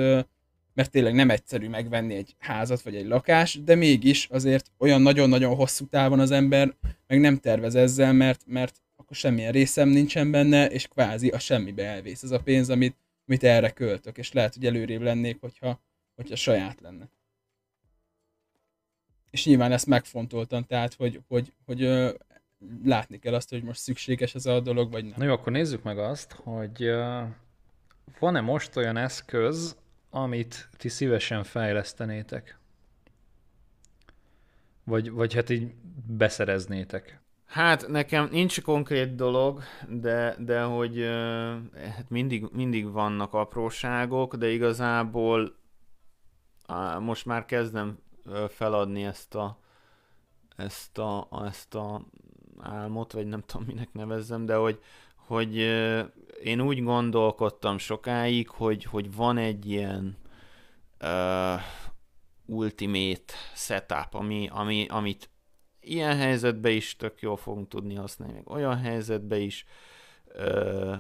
[0.78, 5.56] mert tényleg nem egyszerű megvenni egy házat vagy egy lakást, de mégis azért olyan nagyon-nagyon
[5.56, 6.74] hosszú távon az ember
[7.08, 11.86] meg nem tervez ezzel, mert, mert akkor semmilyen részem nincsen benne, és kvázi a semmibe
[11.86, 12.96] elvész ez a pénz, amit,
[13.28, 15.82] amit erre költök, és lehet, hogy előrébb lennék, hogyha,
[16.16, 17.10] hogyha saját lenne.
[19.30, 21.82] És nyilván ezt megfontoltam, tehát, hogy, hogy, hogy
[22.84, 25.14] látni kell azt, hogy most szükséges ez a dolog, vagy nem.
[25.18, 26.92] Na jó, akkor nézzük meg azt, hogy
[28.20, 29.78] van-e most olyan eszköz,
[30.10, 32.60] amit ti szívesen fejlesztenétek?
[34.84, 35.74] Vagy, vagy hát így
[36.08, 37.22] beszereznétek?
[37.46, 41.02] Hát nekem nincs konkrét dolog, de, de hogy
[41.74, 45.56] hát mindig, mindig vannak apróságok, de igazából
[47.00, 48.00] most már kezdem
[48.48, 49.60] feladni ezt a,
[50.56, 52.06] ezt a, ezt a
[52.60, 54.80] álmot, vagy nem tudom minek nevezzem, de hogy,
[55.16, 55.56] hogy
[56.44, 60.18] én úgy gondolkodtam sokáig, hogy, hogy van egy ilyen
[61.02, 61.62] uh,
[62.46, 65.30] ultimate setup, ami, ami, amit
[65.80, 69.66] ilyen helyzetben is tök jól fogunk tudni használni, meg olyan helyzetben is,
[70.36, 70.96] uh,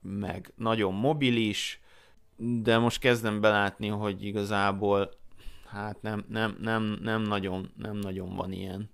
[0.00, 1.80] meg nagyon mobilis,
[2.36, 5.10] de most kezdem belátni, hogy igazából
[5.66, 8.90] hát nem, nem, nem, nem, nagyon, nem nagyon van ilyen.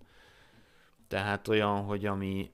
[1.08, 2.52] Tehát olyan, hogy ami,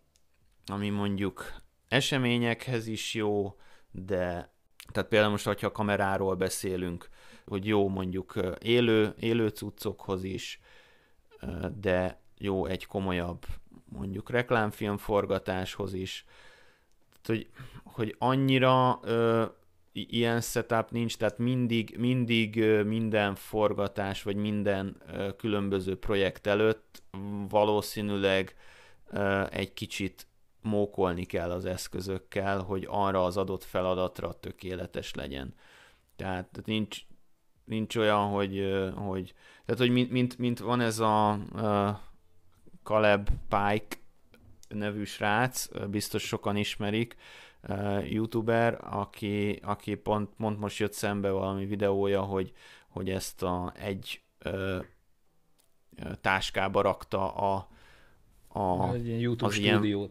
[0.66, 1.54] ami mondjuk
[1.88, 3.56] eseményekhez is jó,
[3.90, 4.52] de
[4.92, 7.08] tehát például most, hogyha a kameráról beszélünk,
[7.46, 10.60] hogy jó mondjuk élő, élő cuccokhoz is,
[11.76, 13.46] de jó egy komolyabb
[13.84, 16.24] mondjuk reklámfilm forgatáshoz is.
[17.22, 17.50] Tehát, hogy,
[17.84, 19.00] hogy annyira
[19.96, 25.02] ilyen setup nincs, tehát mindig, mindig minden forgatás, vagy minden
[25.36, 27.02] különböző projekt előtt
[27.48, 28.56] valószínűleg
[29.50, 30.26] egy kicsit
[30.62, 35.54] mókolni kell az eszközökkel, hogy arra az adott feladatra tökéletes legyen.
[36.16, 37.00] Tehát nincs,
[37.64, 41.38] nincs olyan, hogy, hogy tehát, hogy mint, mint, mint van ez a
[42.82, 43.96] Caleb Pike
[44.68, 47.16] nevű srác, biztos sokan ismerik,
[48.10, 52.52] youtuber, aki, aki pont, pont most jött szembe valami videója, hogy,
[52.88, 54.84] hogy ezt a egy uh,
[56.20, 57.68] táskába rakta a,
[58.48, 60.10] a egy ilyen YouTube az stúdiót.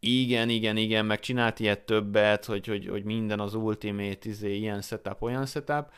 [0.00, 4.56] Ilyen, igen, igen, igen, meg csinált ilyet többet, hogy, hogy, hogy minden az Ultimate, izé,
[4.56, 5.90] ilyen setup, olyan setup,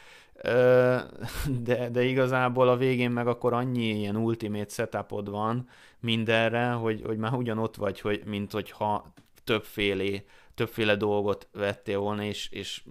[1.64, 5.68] de, de igazából a végén meg akkor annyi ilyen Ultimate setupod van
[6.00, 9.12] mindenre, hogy, hogy már ugyanott vagy, hogy, mint hogyha
[9.44, 10.22] többféle,
[10.60, 12.84] többféle dolgot vettél volna, és, és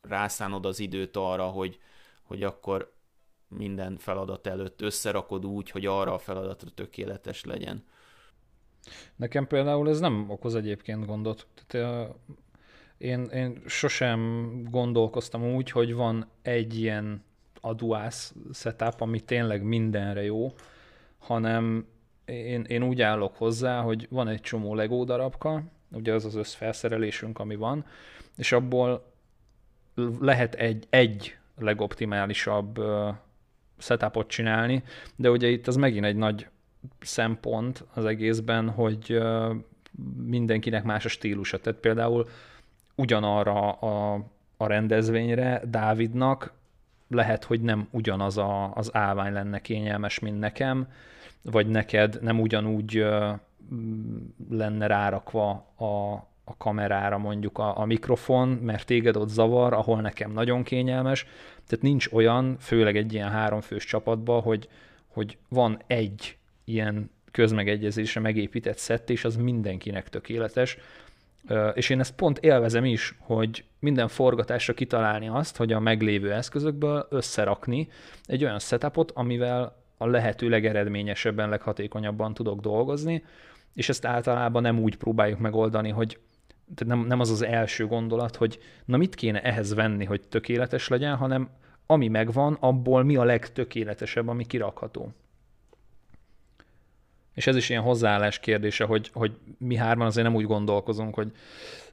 [0.00, 1.78] rászánod az időt arra, hogy,
[2.22, 2.92] hogy akkor
[3.48, 7.84] minden feladat előtt összerakod úgy, hogy arra a feladatra tökéletes legyen.
[9.16, 11.46] Nekem például ez nem okoz egyébként gondot.
[11.66, 12.14] Tehát,
[12.96, 17.24] én, én sosem gondolkoztam úgy, hogy van egy ilyen
[17.60, 20.52] aduász setup, ami tényleg mindenre jó,
[21.18, 21.86] hanem
[22.24, 27.38] én, én úgy állok hozzá, hogy van egy csomó Lego darabka, ugye az az összfelszerelésünk,
[27.38, 27.84] ami van,
[28.36, 29.12] és abból
[30.20, 32.80] lehet egy, egy legoptimálisabb
[33.78, 34.82] setupot csinálni,
[35.16, 36.46] de ugye itt az megint egy nagy
[37.00, 39.20] szempont az egészben, hogy
[40.16, 41.58] mindenkinek más a stílusa.
[41.58, 42.28] Tehát például
[42.94, 44.24] ugyanarra a,
[44.56, 46.52] a rendezvényre Dávidnak
[47.08, 50.88] lehet, hogy nem ugyanaz a, az állvány lenne kényelmes, mint nekem,
[51.42, 53.04] vagy neked nem ugyanúgy
[54.50, 56.12] lenne rárakva a,
[56.44, 61.26] a kamerára mondjuk a, a mikrofon, mert téged ott zavar, ahol nekem nagyon kényelmes.
[61.66, 64.68] Tehát nincs olyan, főleg egy ilyen háromfős csapatban, hogy,
[65.06, 70.78] hogy van egy ilyen közmegegyezésre megépített szett, és az mindenkinek tökéletes.
[71.74, 77.06] És én ezt pont élvezem is, hogy minden forgatásra kitalálni azt, hogy a meglévő eszközökből
[77.10, 77.88] összerakni
[78.24, 83.24] egy olyan setupot, amivel a lehető legeredményesebben, leghatékonyabban tudok dolgozni,
[83.74, 86.18] és ezt általában nem úgy próbáljuk megoldani, hogy
[86.74, 90.88] tehát nem, nem az az első gondolat, hogy na mit kéne ehhez venni, hogy tökéletes
[90.88, 91.50] legyen, hanem
[91.86, 95.12] ami megvan, abból mi a legtökéletesebb, ami kirakható.
[97.34, 101.32] És ez is ilyen hozzáállás kérdése, hogy, hogy mi hárman azért nem úgy gondolkozunk, hogy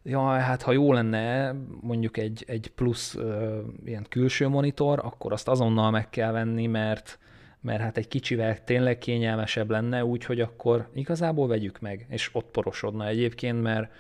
[0.04, 5.48] ja, hát ha jó lenne mondjuk egy, egy plusz uh, ilyen külső monitor, akkor azt
[5.48, 7.20] azonnal meg kell venni, mert,
[7.66, 13.08] mert hát egy kicsivel tényleg kényelmesebb lenne, úgyhogy akkor igazából vegyük meg, és ott porosodna
[13.08, 13.92] egyébként, mert,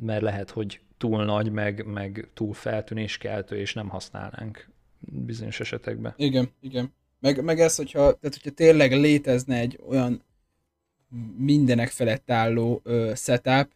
[0.00, 4.68] mert lehet, hogy túl nagy, meg, meg túl feltűnéskeltő, és nem használnánk
[4.98, 6.14] bizonyos esetekben.
[6.16, 6.92] Igen, igen.
[7.20, 10.22] Meg, meg ez, hogyha, tehát, hogyha tényleg létezne egy olyan
[11.36, 13.68] mindenek felett álló ö, setup,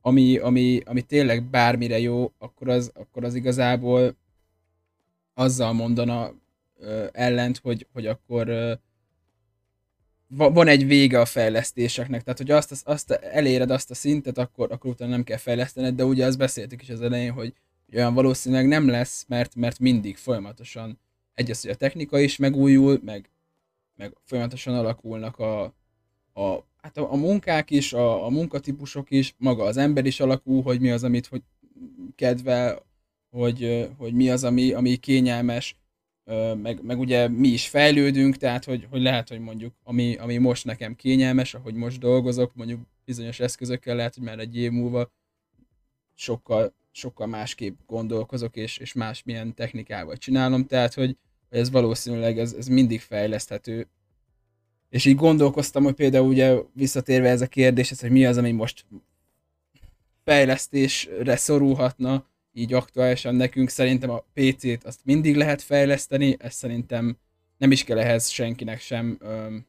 [0.00, 4.16] ami, ami, ami tényleg bármire jó, akkor az, akkor az igazából
[5.34, 6.32] azzal mondana
[7.12, 8.78] ellent, hogy, hogy akkor
[10.28, 14.90] van egy vége a fejlesztéseknek, tehát hogy azt, azt eléred azt a szintet, akkor, akkor
[14.90, 17.54] utána nem kell fejlesztened, de ugye azt beszéltük is az elején, hogy,
[17.86, 20.98] hogy olyan valószínűleg nem lesz, mert, mert mindig folyamatosan
[21.34, 23.30] egyes, hogy a technika is megújul, meg,
[23.96, 25.62] meg folyamatosan alakulnak a,
[26.32, 30.62] a, hát a, a munkák is, a, a munkatípusok is, maga az ember is alakul,
[30.62, 31.42] hogy mi az, amit hogy
[32.14, 32.86] kedvel,
[33.30, 35.76] hogy, hogy mi az, ami, ami kényelmes,
[36.62, 40.64] meg, meg ugye mi is fejlődünk, tehát hogy, hogy lehet, hogy mondjuk ami, ami most
[40.64, 45.10] nekem kényelmes, ahogy most dolgozok, mondjuk bizonyos eszközökkel lehet, hogy már egy év múlva
[46.14, 51.16] sokkal, sokkal másképp gondolkozok, és, és más milyen technikával csinálom, tehát hogy
[51.48, 53.88] ez valószínűleg ez, ez mindig fejleszthető,
[54.88, 58.84] és így gondolkoztam, hogy például ugye visszatérve ez a kérdés, hogy mi az, ami most
[60.24, 62.26] fejlesztésre szorulhatna,
[62.58, 63.68] így aktuálisan nekünk.
[63.68, 67.16] Szerintem a PC-t azt mindig lehet fejleszteni, ez szerintem
[67.58, 69.66] nem is kell ehhez senkinek sem öm,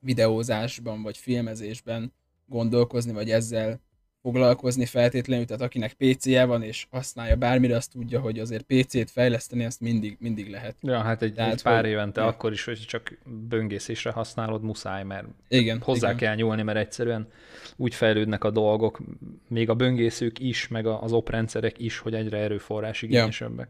[0.00, 2.12] videózásban vagy filmezésben
[2.46, 3.80] gondolkozni, vagy ezzel
[4.22, 9.64] foglalkozni feltétlenül, tehát akinek PC-je van és használja bármire, azt tudja, hogy azért PC-t fejleszteni,
[9.64, 10.76] azt mindig, mindig lehet.
[10.80, 12.26] Ja, hát egy, tehát, egy pár hogy, évente ja.
[12.26, 16.18] akkor is, hogy csak böngészésre használod, muszáj, mert igen, hozzá igen.
[16.18, 17.28] kell nyúlni, mert egyszerűen
[17.76, 19.00] úgy fejlődnek a dolgok,
[19.48, 23.68] még a böngészők is, meg az oprendszerek is, hogy egyre erőforrás igényesebbek.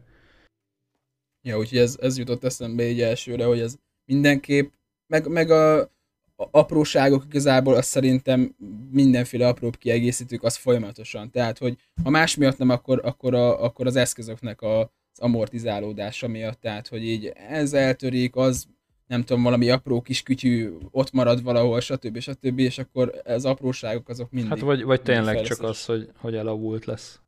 [1.41, 4.71] Ja, ja úgyhogy ez, ez jutott eszembe így elsőre, hogy ez mindenképp,
[5.07, 5.91] meg, meg a,
[6.35, 8.55] apróságok igazából azt szerintem
[8.91, 11.31] mindenféle apróbb kiegészítők az folyamatosan.
[11.31, 16.27] Tehát, hogy ha más miatt nem, akkor, akkor, a, akkor az eszközöknek a, az amortizálódása
[16.27, 16.61] miatt.
[16.61, 18.65] Tehát, hogy így ez eltörik, az
[19.07, 22.19] nem tudom, valami apró kis kütyű ott marad valahol, stb.
[22.19, 22.59] stb.
[22.59, 24.49] és akkor az apróságok azok mindig...
[24.49, 27.21] Hát vagy, vagy tényleg csak az, hogy, hogy elavult lesz.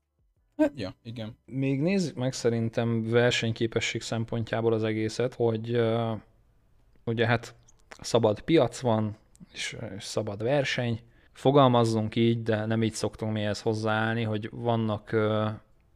[0.57, 1.37] Hát, ja, igen.
[1.45, 6.17] Még nézzük meg szerintem versenyképesség szempontjából az egészet, hogy uh,
[7.05, 7.55] ugye hát
[8.01, 9.17] szabad piac van,
[9.53, 10.99] és, szabad verseny.
[11.31, 15.12] Fogalmazzunk így, de nem így szoktunk mi ehhez hozzáállni, hogy vannak,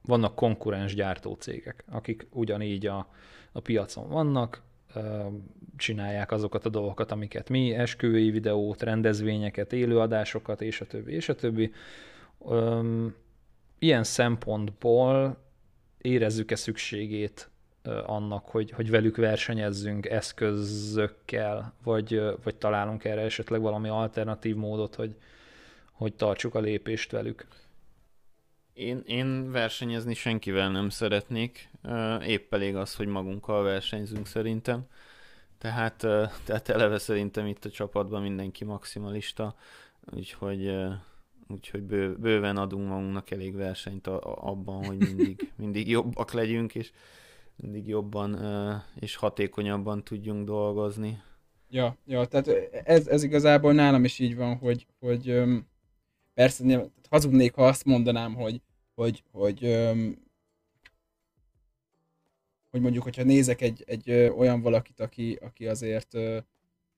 [0.01, 3.07] vannak konkurens gyártócégek, akik ugyanígy a,
[3.51, 4.61] a piacon vannak,
[5.77, 11.35] csinálják azokat a dolgokat, amiket mi, esküvői videót, rendezvényeket, élőadásokat, és a többi, és a
[11.35, 11.71] többi.
[13.79, 15.37] Ilyen szempontból
[15.97, 17.49] érezzük-e szükségét
[18.05, 25.15] annak, hogy, hogy velük versenyezzünk eszközökkel, vagy, vagy találunk erre esetleg valami alternatív módot, hogy,
[25.91, 27.47] hogy tartsuk a lépést velük?
[28.73, 31.69] Én, én versenyezni senkivel nem szeretnék,
[32.25, 34.85] épp elég az, hogy magunkkal versenyzünk szerintem.
[35.57, 35.95] Tehát,
[36.43, 39.55] tehát eleve szerintem itt a csapatban mindenki maximalista,
[40.15, 40.75] úgyhogy,
[41.47, 46.75] úgyhogy bő, bőven adunk magunknak elég versenyt a, a, abban, hogy mindig, mindig jobbak legyünk,
[46.75, 46.91] és
[47.61, 48.39] mindig jobban
[48.99, 51.21] és hatékonyabban tudjunk dolgozni.
[51.69, 52.47] Ja, ja tehát
[52.83, 55.43] ez, ez igazából nálam is így van, hogy, hogy
[56.33, 58.61] persze hazudnék, ha azt mondanám, hogy
[58.99, 59.59] hogy, hogy,
[62.69, 66.17] hogy mondjuk, hogyha nézek egy, egy olyan valakit, aki, aki azért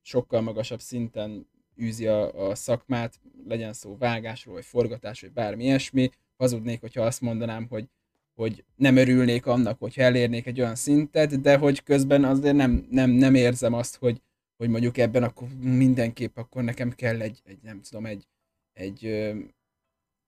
[0.00, 1.46] sokkal magasabb szinten
[1.80, 7.20] űzi a, a szakmát, legyen szó vágásról, vagy forgatás, vagy bármi ilyesmi, hazudnék, hogyha azt
[7.20, 7.88] mondanám, hogy,
[8.34, 13.10] hogy nem örülnék annak, hogyha elérnék egy olyan szintet, de hogy közben azért nem, nem,
[13.10, 14.20] nem érzem azt, hogy,
[14.56, 18.26] hogy mondjuk ebben akkor mindenképp akkor nekem kell egy, egy nem tudom, egy,
[18.72, 19.04] egy,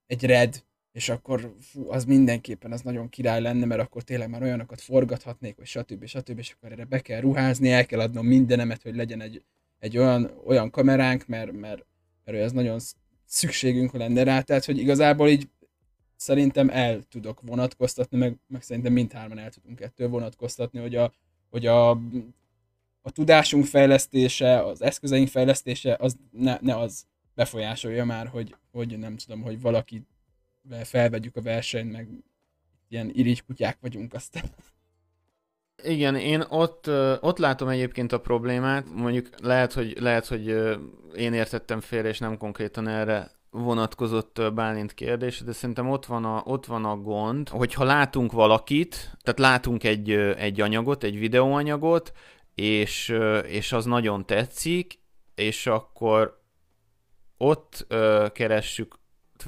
[0.06, 4.42] egy red, és akkor fú, az mindenképpen az nagyon király lenne, mert akkor tényleg már
[4.42, 6.04] olyanokat forgathatnék, vagy stb.
[6.04, 6.38] stb.
[6.38, 9.42] és akkor erre be kell ruházni, el kell adnom mindenemet, hogy legyen egy,
[9.78, 11.84] egy olyan, olyan kameránk, mert, mert,
[12.24, 12.80] mert ez nagyon
[13.24, 15.48] szükségünk lenne rá, tehát hogy igazából így
[16.24, 21.12] szerintem el tudok vonatkoztatni, meg, meg szerintem mindhárman el tudunk ettől vonatkoztatni, hogy a,
[21.50, 21.90] hogy a,
[23.02, 29.16] a tudásunk fejlesztése, az eszközeink fejlesztése, az ne, ne az befolyásolja már, hogy, hogy nem
[29.16, 30.06] tudom, hogy valaki
[30.82, 32.08] felvegyük a versenyt, meg
[32.88, 34.44] ilyen irigy kutyák vagyunk aztán.
[35.82, 36.86] Igen, én ott,
[37.20, 40.48] ott látom egyébként a problémát, mondjuk lehet, hogy, lehet, hogy
[41.16, 46.42] én értettem félre, és nem konkrétan erre vonatkozott Bálint kérdés, de szerintem ott van a,
[46.44, 52.12] ott van a gond, hogyha látunk valakit, tehát látunk egy, egy anyagot, egy videóanyagot,
[52.54, 53.14] és,
[53.46, 54.98] és az nagyon tetszik,
[55.34, 56.42] és akkor
[57.36, 57.86] ott
[58.32, 58.94] keressük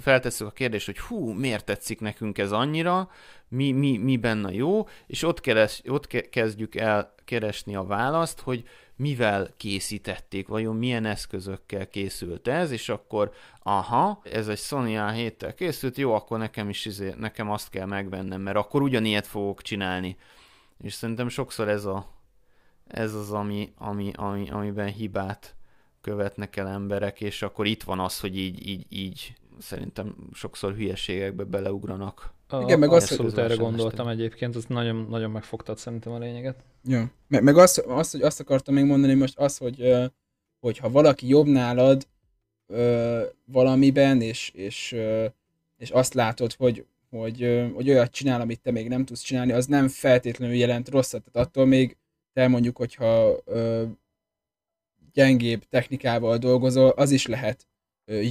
[0.01, 3.11] feltesszük a kérdést, hogy hú, miért tetszik nekünk ez annyira,
[3.49, 8.41] mi, mi, mi benne jó, és ott, keres, ott ke- kezdjük el keresni a választ,
[8.41, 8.65] hogy
[8.97, 13.33] mivel készítették, vajon milyen eszközökkel készült ez, és akkor
[13.63, 18.41] aha, ez egy Sony A7-tel készült, jó, akkor nekem is izé, nekem azt kell megvennem,
[18.41, 20.17] mert akkor ugyanilyet fogok csinálni.
[20.79, 22.07] És szerintem sokszor ez, a,
[22.87, 25.57] ez az, ami, ami, ami, amiben hibát
[26.01, 31.45] követnek el emberek, és akkor itt van az, hogy így, így, így szerintem sokszor hülyeségekbe
[31.45, 32.35] beleugranak.
[32.49, 36.65] A, Igen, meg azt, hogy erre gondoltam egyébként, az nagyon, nagyon megfogtad szerintem a lényeget.
[36.85, 37.11] Ja.
[37.29, 39.93] Meg, meg azt, azt, hogy azt akartam még mondani most, az, hogy,
[40.61, 42.07] hogy ha valaki jobb nálad
[43.45, 44.97] valamiben, és, és,
[45.77, 49.67] és azt látod, hogy, hogy, hogy olyat csinál, amit te még nem tudsz csinálni, az
[49.67, 51.25] nem feltétlenül jelent rosszat.
[51.25, 51.97] Tehát attól még
[52.33, 53.37] te mondjuk, hogyha
[55.13, 57.67] gyengébb technikával dolgozol, az is lehet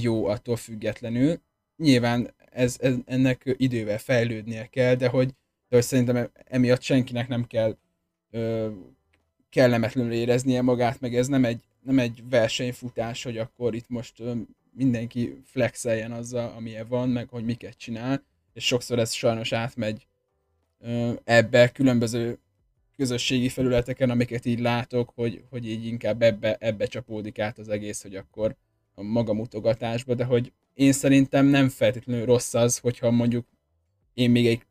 [0.00, 1.40] jó attól függetlenül.
[1.76, 5.26] Nyilván ez, ez, ennek idővel fejlődnie kell, de hogy,
[5.68, 7.76] de hogy szerintem emiatt senkinek nem kell
[8.30, 8.70] ö,
[9.48, 14.34] kellemetlenül éreznie magát, meg ez nem egy, nem egy versenyfutás, hogy akkor itt most ö,
[14.70, 20.06] mindenki flexeljen azzal, amilyen van, meg hogy miket csinál, és sokszor ez sajnos átmegy
[20.78, 22.38] ö, ebbe különböző
[22.96, 28.02] közösségi felületeken, amiket így látok, hogy, hogy így inkább ebbe, ebbe csapódik át az egész,
[28.02, 28.56] hogy akkor
[28.94, 33.46] a magamutogatásba, de hogy én szerintem nem feltétlenül rossz az, hogyha mondjuk
[34.14, 34.66] én még egy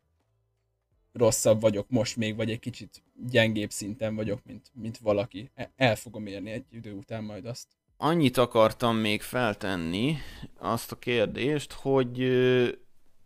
[1.13, 5.51] rosszabb vagyok most még, vagy egy kicsit gyengébb szinten vagyok, mint, mint valaki.
[5.55, 7.67] E, el fogom érni egy idő után majd azt.
[7.97, 10.17] Annyit akartam még feltenni,
[10.57, 12.17] azt a kérdést, hogy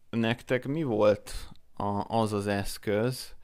[0.10, 1.34] nektek mi volt
[1.74, 3.36] a, az az eszköz,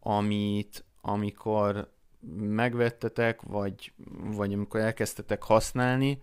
[0.00, 1.92] amit amikor
[2.36, 3.92] megvettetek, vagy,
[4.24, 6.22] vagy amikor elkezdtetek használni,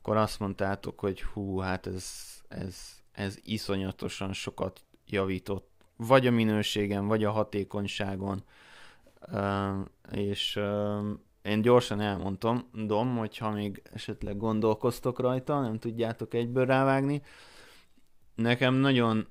[0.00, 2.12] akkor azt mondtátok, hogy hú, hát ez,
[2.48, 2.76] ez,
[3.12, 8.44] ez iszonyatosan sokat javított, vagy a minőségen, vagy a hatékonyságon,
[9.32, 9.78] uh,
[10.12, 11.06] és, uh,
[11.42, 17.22] én gyorsan elmondom, dom, hogyha még esetleg gondolkoztok rajta, nem tudjátok egyből rávágni.
[18.34, 19.26] Nekem nagyon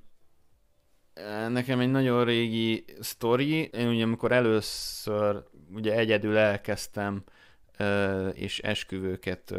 [1.48, 3.62] nekem egy nagyon régi sztori.
[3.62, 5.44] Én ugye amikor először
[5.74, 7.24] ugye egyedül elkezdtem
[8.32, 9.54] és esküvőket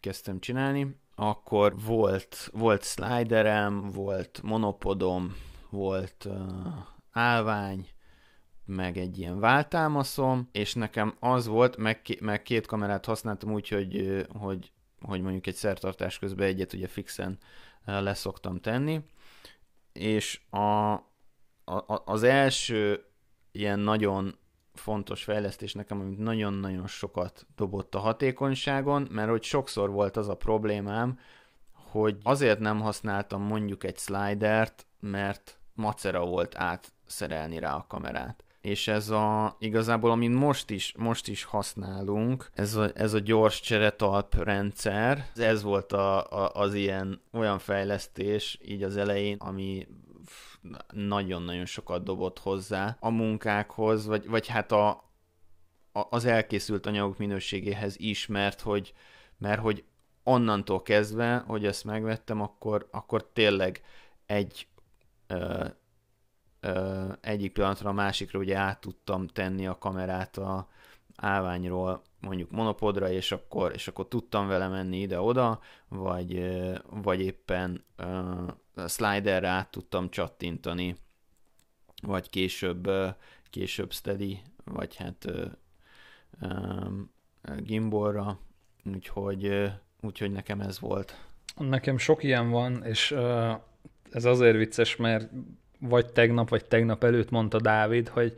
[0.00, 5.36] kezdtem csinálni, akkor volt, volt sliderem, volt monopodom,
[5.70, 6.28] volt
[7.10, 7.88] állvány,
[8.64, 14.24] meg egy ilyen váltámaszom, és nekem az volt, meg, meg két kamerát használtam úgy, hogy,
[14.28, 17.38] hogy, hogy mondjuk egy szertartás közben egyet ugye fixen
[17.84, 19.00] leszoktam tenni,
[19.92, 20.92] és a,
[21.64, 23.04] a, az első
[23.52, 24.38] ilyen nagyon
[24.78, 30.36] fontos fejlesztés nekem, amit nagyon-nagyon sokat dobott a hatékonyságon, mert hogy sokszor volt az a
[30.36, 31.18] problémám,
[31.72, 38.44] hogy azért nem használtam mondjuk egy slidert, mert macera volt átszerelni rá a kamerát.
[38.60, 43.60] És ez a, igazából, amit most is, most is használunk, ez a, ez a gyors
[43.60, 49.86] cseretalp rendszer, ez volt a, a, az ilyen olyan fejlesztés így az elején, ami
[50.92, 54.88] nagyon-nagyon sokat dobott hozzá a munkákhoz, vagy, vagy hát a,
[55.92, 58.92] a, az elkészült anyagok minőségéhez is, mert hogy,
[59.38, 59.84] mert hogy
[60.22, 63.82] onnantól kezdve, hogy ezt megvettem, akkor, akkor tényleg
[64.26, 64.68] egy
[65.26, 65.64] ö,
[66.60, 70.68] ö, egyik pillanatra a másikra ugye át tudtam tenni a kamerát a
[71.16, 76.56] állványról mondjuk monopodra, és akkor, és akkor tudtam vele menni ide-oda, vagy,
[76.90, 80.96] vagy éppen uh, sliderre át tudtam csattintani,
[82.02, 83.08] vagy később, uh,
[83.50, 85.50] később steady, vagy hát uh,
[86.40, 87.10] um,
[87.56, 88.38] gimbolra,
[88.94, 91.24] úgyhogy, uh, úgyhogy nekem ez volt.
[91.56, 93.52] Nekem sok ilyen van, és uh,
[94.10, 95.30] ez azért vicces, mert
[95.80, 98.36] vagy tegnap, vagy tegnap előtt mondta Dávid, hogy,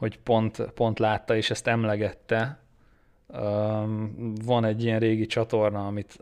[0.00, 2.58] hogy pont, pont látta és ezt emlegette.
[3.26, 6.18] Um, van egy ilyen régi csatorna, amit,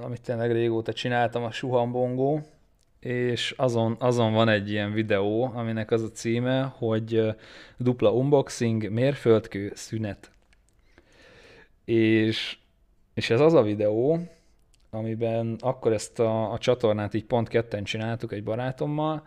[0.00, 2.40] amit tényleg régóta csináltam, a Suhambongó,
[3.00, 7.34] és azon, azon van egy ilyen videó, aminek az a címe, hogy
[7.76, 10.30] dupla unboxing, mérföldkő, szünet.
[11.84, 12.58] És,
[13.14, 14.18] és ez az a videó,
[14.90, 19.26] amiben akkor ezt a, a csatornát így pont ketten csináltuk egy barátommal,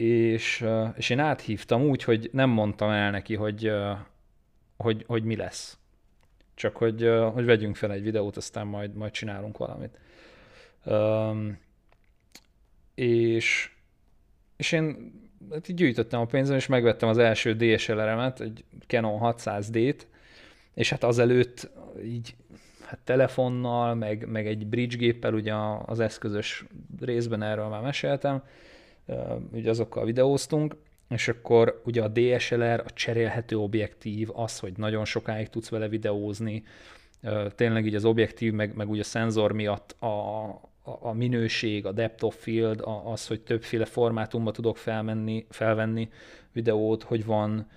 [0.00, 0.64] és,
[0.96, 3.72] és én áthívtam úgy, hogy nem mondtam el neki, hogy,
[4.76, 5.78] hogy, hogy mi lesz.
[6.54, 9.98] Csak hogy, hogy vegyünk fel egy videót, aztán majd, majd csinálunk valamit.
[10.84, 11.58] Um,
[12.94, 13.70] és,
[14.56, 15.12] és én
[15.50, 20.00] hát gyűjtöttem a pénzem, és megvettem az első DSLR-emet, egy Canon 600D-t,
[20.74, 21.70] és hát azelőtt
[22.04, 22.34] így
[22.80, 26.64] hát telefonnal, meg, meg egy bridge géppel, ugye az eszközös
[27.00, 28.42] részben erről már meséltem,
[29.52, 30.76] ugye azokkal videóztunk,
[31.08, 36.64] és akkor ugye a DSLR, a cserélhető objektív, az, hogy nagyon sokáig tudsz vele videózni,
[37.54, 40.44] tényleg így az objektív, meg, meg ugye a szenzor miatt a,
[40.82, 46.08] a minőség, a depth of field, az, hogy többféle formátumba tudok felmenni, felvenni
[46.52, 47.68] videót, hogy van,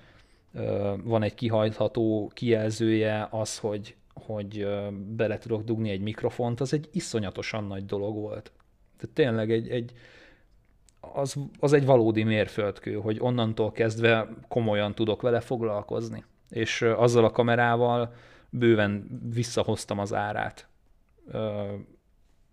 [1.03, 4.67] van egy kihajtható kijelzője, az, hogy, hogy
[5.07, 8.51] bele tudok dugni egy mikrofont, az egy iszonyatosan nagy dolog volt.
[8.97, 9.91] Tehát tényleg egy, egy,
[11.13, 16.23] az, az egy valódi mérföldkő, hogy onnantól kezdve komolyan tudok vele foglalkozni.
[16.49, 18.13] És azzal a kamerával
[18.49, 20.67] bőven visszahoztam az árát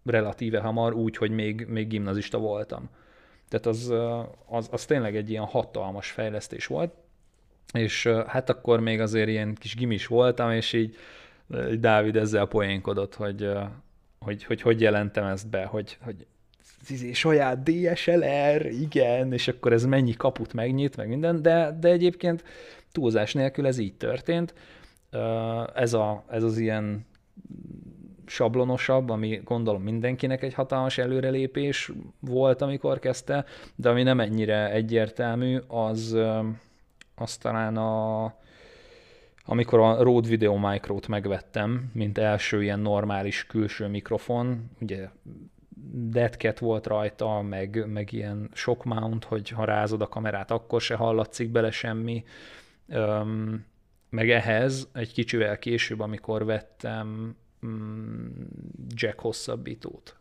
[0.05, 2.89] relatíve hamar, úgy, hogy még, még gimnazista voltam.
[3.49, 3.95] Tehát az,
[4.47, 6.95] az, az tényleg egy ilyen hatalmas fejlesztés volt,
[7.73, 10.97] és hát akkor még azért ilyen kis gimis voltam, és így
[11.79, 13.51] Dávid ezzel poénkodott, hogy
[14.25, 16.27] hogy, hogy, hogy jelentem ezt be, hogy, hogy
[16.89, 22.45] izé, saját DSLR, igen, és akkor ez mennyi kaput megnyit, meg minden, de, de egyébként
[22.93, 24.55] túlzás nélkül ez így történt.
[25.75, 27.07] Ez, a, ez az ilyen
[28.27, 33.45] sablonosabb, ami gondolom mindenkinek egy hatalmas előrelépés volt, amikor kezdte,
[33.75, 36.17] de ami nem ennyire egyértelmű, az,
[37.15, 38.25] az talán a,
[39.45, 45.09] amikor a Rode Video Micro-t megvettem, mint első ilyen normális külső mikrofon, ugye
[45.93, 50.95] deadcat volt rajta, meg, meg ilyen shock mount, hogy ha rázod a kamerát, akkor se
[50.95, 52.25] hallatszik bele semmi.
[52.89, 53.65] Öm,
[54.11, 58.27] meg ehhez egy kicsivel később, amikor vettem mm,
[58.89, 60.17] jack hosszabbítót,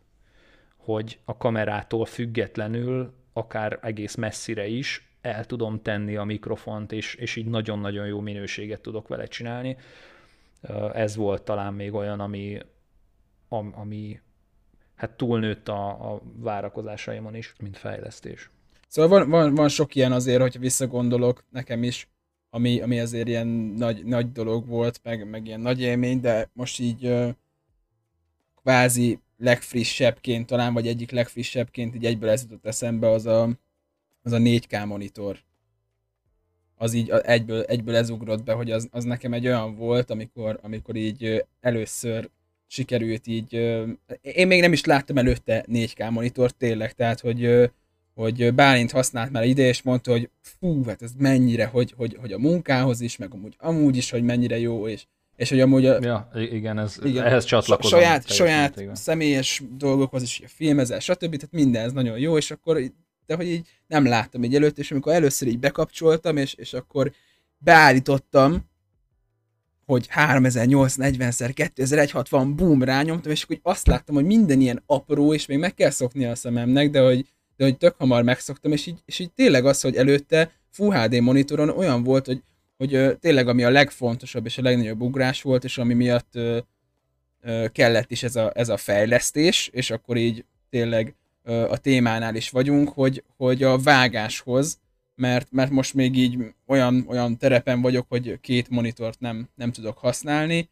[0.76, 7.36] hogy a kamerától függetlenül, akár egész messzire is el tudom tenni a mikrofont, és, és
[7.36, 9.76] így nagyon-nagyon jó minőséget tudok vele csinálni.
[10.92, 12.58] Ez volt talán még olyan, ami,
[13.48, 14.20] ami
[15.00, 18.50] hát túlnőtt a, a várakozásaimon is, mint fejlesztés.
[18.88, 22.08] Szóval van, van, van sok ilyen azért, hogyha visszagondolok nekem is,
[22.50, 26.78] ami, ami azért ilyen nagy, nagy dolog volt, meg, meg ilyen nagy élmény, de most
[26.78, 27.28] így uh,
[28.62, 33.42] kvázi legfrissebbként talán, vagy egyik legfrissebbként így egyből ez jutott eszembe, az a,
[34.22, 35.38] az a 4K monitor.
[36.76, 40.58] Az így egyből, egyből ez ugrott be, hogy az, az nekem egy olyan volt, amikor,
[40.62, 42.30] amikor így először
[42.70, 43.52] sikerült így,
[44.20, 47.70] én még nem is láttam előtte 4K monitort tényleg, tehát hogy,
[48.14, 52.32] hogy Bálint használt már ide, és mondta, hogy fú, hát ez mennyire, hogy, hogy, hogy
[52.32, 55.04] a munkához is, meg amúgy, amúgy is, hogy mennyire jó, és,
[55.36, 58.00] és hogy amúgy a, ja, igen, ez, igen, ehhez csatlakozom.
[58.00, 58.94] Saját, saját igen.
[58.94, 61.18] személyes dolgokhoz is, a filmezel, stb.
[61.18, 62.80] Tehát minden ez nagyon jó, és akkor
[63.26, 67.12] de hogy így nem láttam így előtt, és amikor először így bekapcsoltam, és, és akkor
[67.58, 68.69] beállítottam,
[69.90, 75.58] hogy 3840-szer 2160, boom, rányomtam, és akkor azt láttam, hogy minden ilyen apró, és még
[75.58, 77.26] meg kell szokni a szememnek, de hogy,
[77.56, 81.20] de hogy tök hamar megszoktam, és így, és így tényleg az, hogy előtte Full HD
[81.20, 82.42] monitoron olyan volt, hogy,
[82.76, 86.58] hogy tényleg ami a legfontosabb és a legnagyobb ugrás volt, és ami miatt ö,
[87.40, 91.14] ö, kellett is ez a, ez a fejlesztés, és akkor így tényleg
[91.44, 94.78] ö, a témánál is vagyunk, hogy, hogy a vágáshoz
[95.20, 99.98] mert, mert most még így olyan, olyan terepen vagyok, hogy két monitort nem, nem tudok
[99.98, 100.70] használni,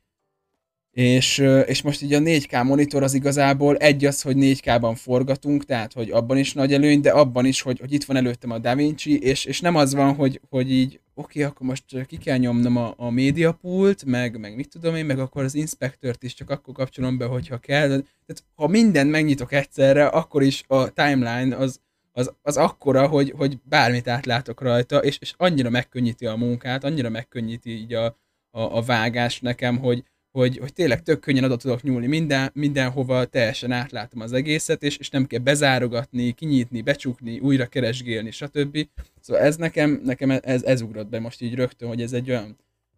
[0.91, 5.93] és, és most így a 4K monitor az igazából egy az, hogy 4K-ban forgatunk, tehát
[5.93, 9.19] hogy abban is nagy előny, de abban is, hogy, hogy itt van előttem a DaVinci,
[9.19, 12.77] és, és nem az van, hogy, hogy így oké, okay, akkor most ki kell nyomnom
[12.77, 16.75] a, a médiapult, meg, meg mit tudom én, meg akkor az inspektort is csak akkor
[16.75, 17.89] kapcsolom be, hogyha kell.
[17.89, 21.81] Tehát ha mindent megnyitok egyszerre, akkor is a timeline az,
[22.19, 27.09] az, az akkora, hogy, hogy bármit átlátok rajta, és, és annyira megkönnyíti a munkát, annyira
[27.09, 28.05] megkönnyíti így a,
[28.51, 33.25] a, a vágás nekem, hogy, hogy, hogy tényleg tök könnyen oda tudok nyúlni minden, mindenhova,
[33.25, 38.89] teljesen átlátom az egészet, és, és nem kell bezárogatni, kinyitni, becsukni, újra keresgélni, stb.
[39.21, 42.57] Szóval ez nekem, nekem ez, ez ugrott be most így rögtön, hogy ez egy olyan,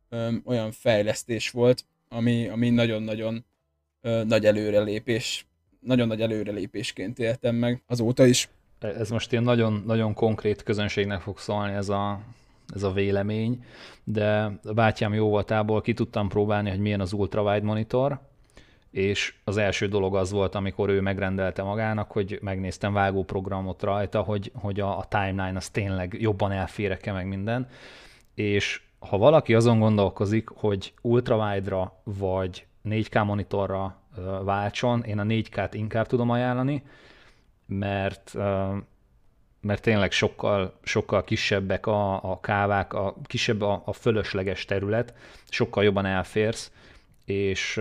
[0.09, 3.45] öm, olyan fejlesztés volt, ami, ami nagyon-nagyon
[4.25, 5.47] nagy előrelépés,
[5.81, 8.49] nagyon nagy előrelépésként éltem meg azóta is
[8.81, 12.21] ez most ilyen nagyon, nagyon konkrét közönségnek fog szólni ez a,
[12.75, 13.65] ez a vélemény,
[14.05, 18.21] de a bátyám jó voltából ki tudtam próbálni, hogy milyen az ultrawide monitor,
[18.91, 24.53] és az első dolog az volt, amikor ő megrendelte magának, hogy megnéztem vágóprogramot rajta, hogy,
[24.55, 27.69] hogy a, a timeline az tényleg jobban elférek-e meg minden,
[28.35, 33.97] és ha valaki azon gondolkozik, hogy ultrawide-ra vagy 4K monitorra
[34.45, 36.83] váltson, én a 4K-t inkább tudom ajánlani,
[37.71, 38.37] mert
[39.61, 45.15] mert tényleg sokkal, sokkal kisebbek a, a kávák, a kisebb a, a fölösleges terület,
[45.49, 46.73] sokkal jobban elférsz,
[47.25, 47.81] és,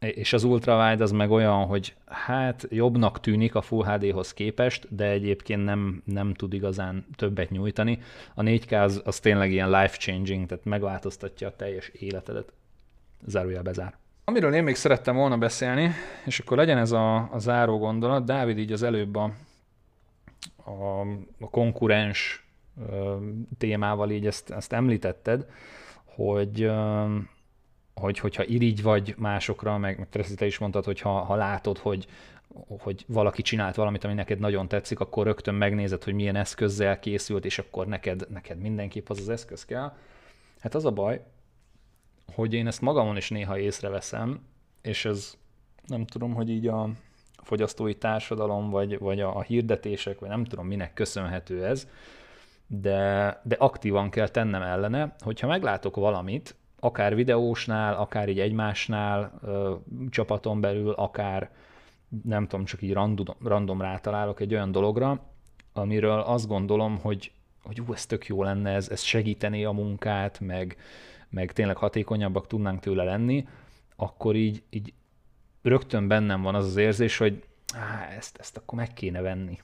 [0.00, 5.04] és az ultrawide az meg olyan, hogy hát jobbnak tűnik a Full HD-hoz képest, de
[5.04, 7.98] egyébként nem, nem tud igazán többet nyújtani.
[8.34, 12.52] A 4K az, az tényleg ilyen life-changing, tehát megváltoztatja a teljes életedet.
[13.26, 14.05] Zárójel bezár.
[14.28, 15.90] Amiről én még szerettem volna beszélni,
[16.24, 19.32] és akkor legyen ez a, a záró gondolat, Dávid így az előbb a,
[20.64, 21.00] a,
[21.40, 22.46] a konkurens
[22.90, 23.16] ö,
[23.58, 25.46] témával így ezt, ezt említetted,
[26.04, 27.04] hogy, ö,
[27.94, 32.06] hogy hogyha irigy vagy másokra, meg, meg te is mondtad, hogy ha, ha látod, hogy,
[32.78, 37.44] hogy valaki csinált valamit, ami neked nagyon tetszik, akkor rögtön megnézed, hogy milyen eszközzel készült,
[37.44, 39.96] és akkor neked, neked mindenképp az az eszköz kell.
[40.60, 41.22] Hát az a baj,
[42.34, 44.40] hogy én ezt magamon is néha észreveszem,
[44.82, 45.36] és ez
[45.86, 46.88] nem tudom, hogy így a
[47.42, 51.88] fogyasztói társadalom, vagy, vagy a, a hirdetések, vagy nem tudom minek köszönhető ez,
[52.66, 59.74] de, de aktívan kell tennem ellene, hogyha meglátok valamit, akár videósnál, akár így egymásnál, ö,
[60.10, 61.50] csapaton belül, akár
[62.24, 65.20] nem tudom, csak így random, random rátalálok egy olyan dologra,
[65.72, 67.32] amiről azt gondolom, hogy,
[67.64, 70.76] hogy ú, ez tök jó lenne, ez, ez segítené a munkát, meg,
[71.30, 73.46] meg tényleg hatékonyabbak tudnánk tőle lenni,
[73.96, 74.92] akkor így, így
[75.62, 77.42] rögtön bennem van az az érzés, hogy
[77.74, 79.58] á, ezt, ezt akkor meg kéne venni.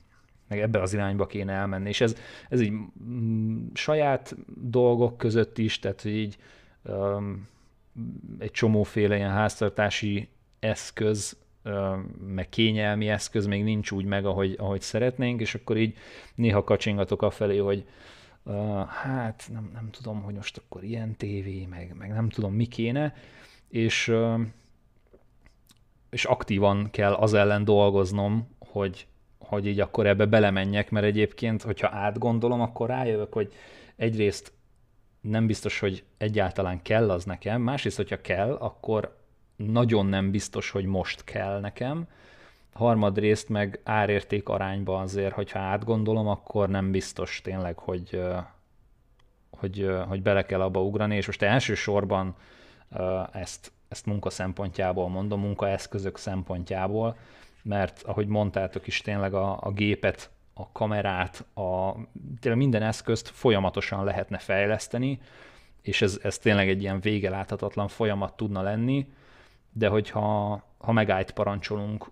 [0.49, 2.17] Meg ebbe az irányba kéne elmenni, és ez,
[2.49, 2.73] ez így
[3.05, 6.37] mm, saját dolgok között is, tehát hogy így
[6.83, 7.49] um,
[8.39, 10.29] egy csomóféle ilyen háztartási
[10.61, 11.37] eszköz,
[12.27, 15.97] meg kényelmi eszköz még nincs úgy meg, ahogy, ahogy szeretnénk, és akkor így
[16.35, 17.87] néha kacsingatok afelé, hogy
[18.43, 22.66] uh, hát nem, nem tudom, hogy most akkor ilyen tévé, meg, meg nem tudom mi
[22.66, 23.14] kéne,
[23.68, 24.40] és, uh,
[26.11, 29.07] és aktívan kell az ellen dolgoznom, hogy,
[29.38, 33.53] hogy így akkor ebbe belemenjek, mert egyébként, hogyha átgondolom, akkor rájövök, hogy
[33.97, 34.53] egyrészt
[35.20, 39.16] nem biztos, hogy egyáltalán kell az nekem, másrészt, hogyha kell, akkor
[39.57, 42.09] nagyon nem biztos, hogy most kell nekem,
[42.73, 48.23] harmadrészt meg árérték arányban azért, hogyha átgondolom, akkor nem biztos tényleg, hogy,
[49.51, 52.35] hogy, hogy bele kell abba ugrani, és most elsősorban
[53.33, 57.16] ezt, ezt munka szempontjából mondom, munkaeszközök szempontjából,
[57.62, 61.93] mert ahogy mondtátok is, tényleg a, a gépet, a kamerát, a,
[62.41, 65.20] tényleg minden eszközt folyamatosan lehetne fejleszteni,
[65.83, 69.09] és ez, ez tényleg egy ilyen vége láthatatlan folyamat tudna lenni,
[69.73, 72.11] de hogyha ha megállt parancsolunk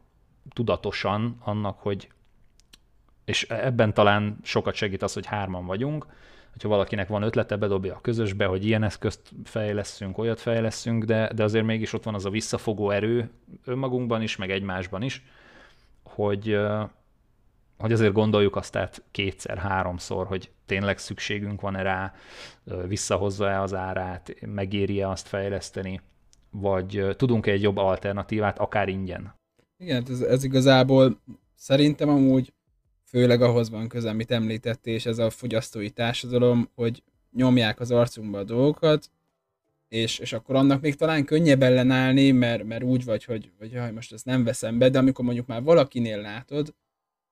[0.49, 2.09] tudatosan annak, hogy
[3.25, 6.07] és ebben talán sokat segít az, hogy hárman vagyunk,
[6.53, 11.43] hogyha valakinek van ötlete, bedobja a közösbe, hogy ilyen eszközt fejleszünk, olyat fejleszünk, de, de
[11.43, 13.31] azért mégis ott van az a visszafogó erő
[13.65, 15.25] önmagunkban is, meg egymásban is,
[16.03, 16.59] hogy,
[17.79, 22.15] hogy azért gondoljuk azt át kétszer, háromszor, hogy tényleg szükségünk van-e rá,
[22.87, 26.01] visszahozza-e az árát, megéri-e azt fejleszteni,
[26.51, 29.39] vagy tudunk-e egy jobb alternatívát, akár ingyen.
[29.81, 31.21] Igen, ez, ez igazából
[31.55, 32.53] szerintem amúgy
[33.05, 37.03] főleg ahhoz van köze, amit említettél, és ez a fogyasztói társadalom, hogy
[37.33, 39.11] nyomják az arcunkba a dolgokat,
[39.89, 43.93] és, és akkor annak még talán könnyebb ellenállni, mert, mert úgy vagy, hogy, hogy jaj,
[43.93, 46.75] most ezt nem veszem be, de amikor mondjuk már valakinél látod,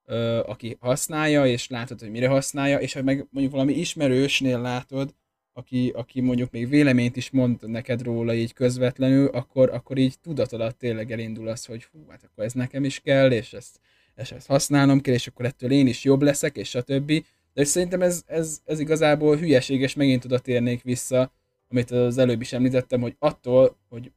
[0.04, 5.14] ö, aki használja, és látod, hogy mire használja, és ha meg mondjuk valami ismerősnél látod,
[5.58, 10.76] aki, aki mondjuk még véleményt is mond neked róla így közvetlenül, akkor, akkor így tudatodat
[10.76, 13.80] tényleg elindul az, hogy hú, hát akkor ez nekem is kell, és ezt,
[14.16, 17.24] és ezt használnom kell, és akkor ettől én is jobb leszek, és a többi.
[17.54, 21.32] De szerintem ez, ez, ez igazából hülyeség, és megint oda térnék vissza,
[21.68, 24.12] amit az előbb is említettem, hogy attól, hogy,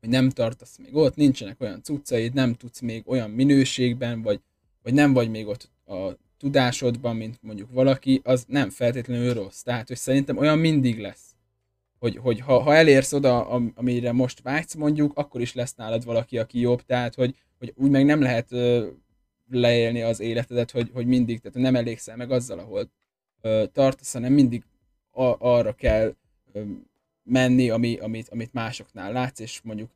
[0.00, 4.40] hogy nem tartasz még ott, nincsenek olyan cuccaid, nem tudsz még olyan minőségben, vagy,
[4.82, 9.62] vagy nem vagy még ott a tudásodban, mint mondjuk valaki, az nem feltétlenül rossz.
[9.62, 11.34] Tehát, hogy szerintem olyan mindig lesz.
[11.98, 16.38] Hogy, hogy ha, ha elérsz oda, amire most vágysz mondjuk, akkor is lesz nálad valaki,
[16.38, 16.82] aki jobb.
[16.82, 18.86] Tehát, hogy, hogy úgy meg nem lehet ö,
[19.50, 22.90] leélni az életedet, hogy, hogy mindig, tehát nem elégszel meg azzal, ahol
[23.40, 24.64] ö, tartasz, hanem mindig
[25.10, 26.14] a, arra kell
[26.52, 26.62] ö,
[27.22, 29.90] menni, ami, amit, amit másoknál látsz, és mondjuk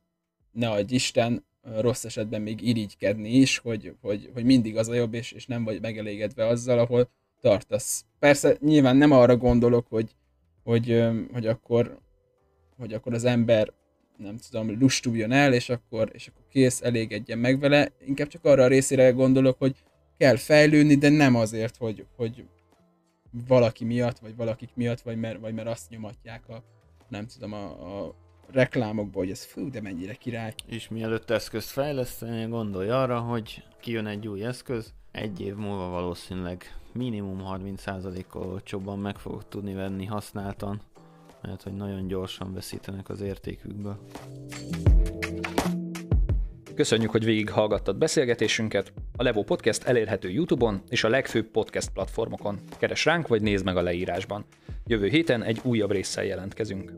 [0.51, 1.45] ne adj Isten,
[1.79, 5.63] rossz esetben még irigykedni is, hogy, hogy, hogy mindig az a jobb, és, és nem
[5.63, 7.09] vagy megelégedve azzal, ahol
[7.41, 8.05] tartasz.
[8.19, 10.15] Persze nyilván nem arra gondolok, hogy,
[10.63, 11.99] hogy, hogy, akkor,
[12.77, 13.73] hogy akkor az ember
[14.17, 17.91] nem tudom, lustuljon el, és akkor, és akkor kész, elégedjen meg vele.
[18.05, 19.75] Inkább csak arra a részére gondolok, hogy
[20.17, 22.45] kell fejlődni, de nem azért, hogy, hogy
[23.47, 26.63] valaki miatt, vagy valakik miatt, vagy mert, vagy mert azt nyomatják a,
[27.09, 27.65] nem tudom, a,
[28.05, 28.15] a
[28.51, 30.53] reklámokból, hogy ez fú, de mennyire király.
[30.65, 36.75] És mielőtt eszközt fejleszteni, gondolj arra, hogy kijön egy új eszköz, egy év múlva valószínűleg
[36.93, 40.81] minimum 30%-kal olcsóbban meg fogok tudni venni használtan,
[41.41, 43.99] mert hogy nagyon gyorsan veszítenek az értékükből.
[46.75, 48.93] Köszönjük, hogy végighallgattad beszélgetésünket.
[49.15, 52.59] A Levo Podcast elérhető YouTube-on és a legfőbb podcast platformokon.
[52.77, 54.45] Keres ránk, vagy nézd meg a leírásban.
[54.85, 56.93] Jövő héten egy újabb résszel jelentkezünk.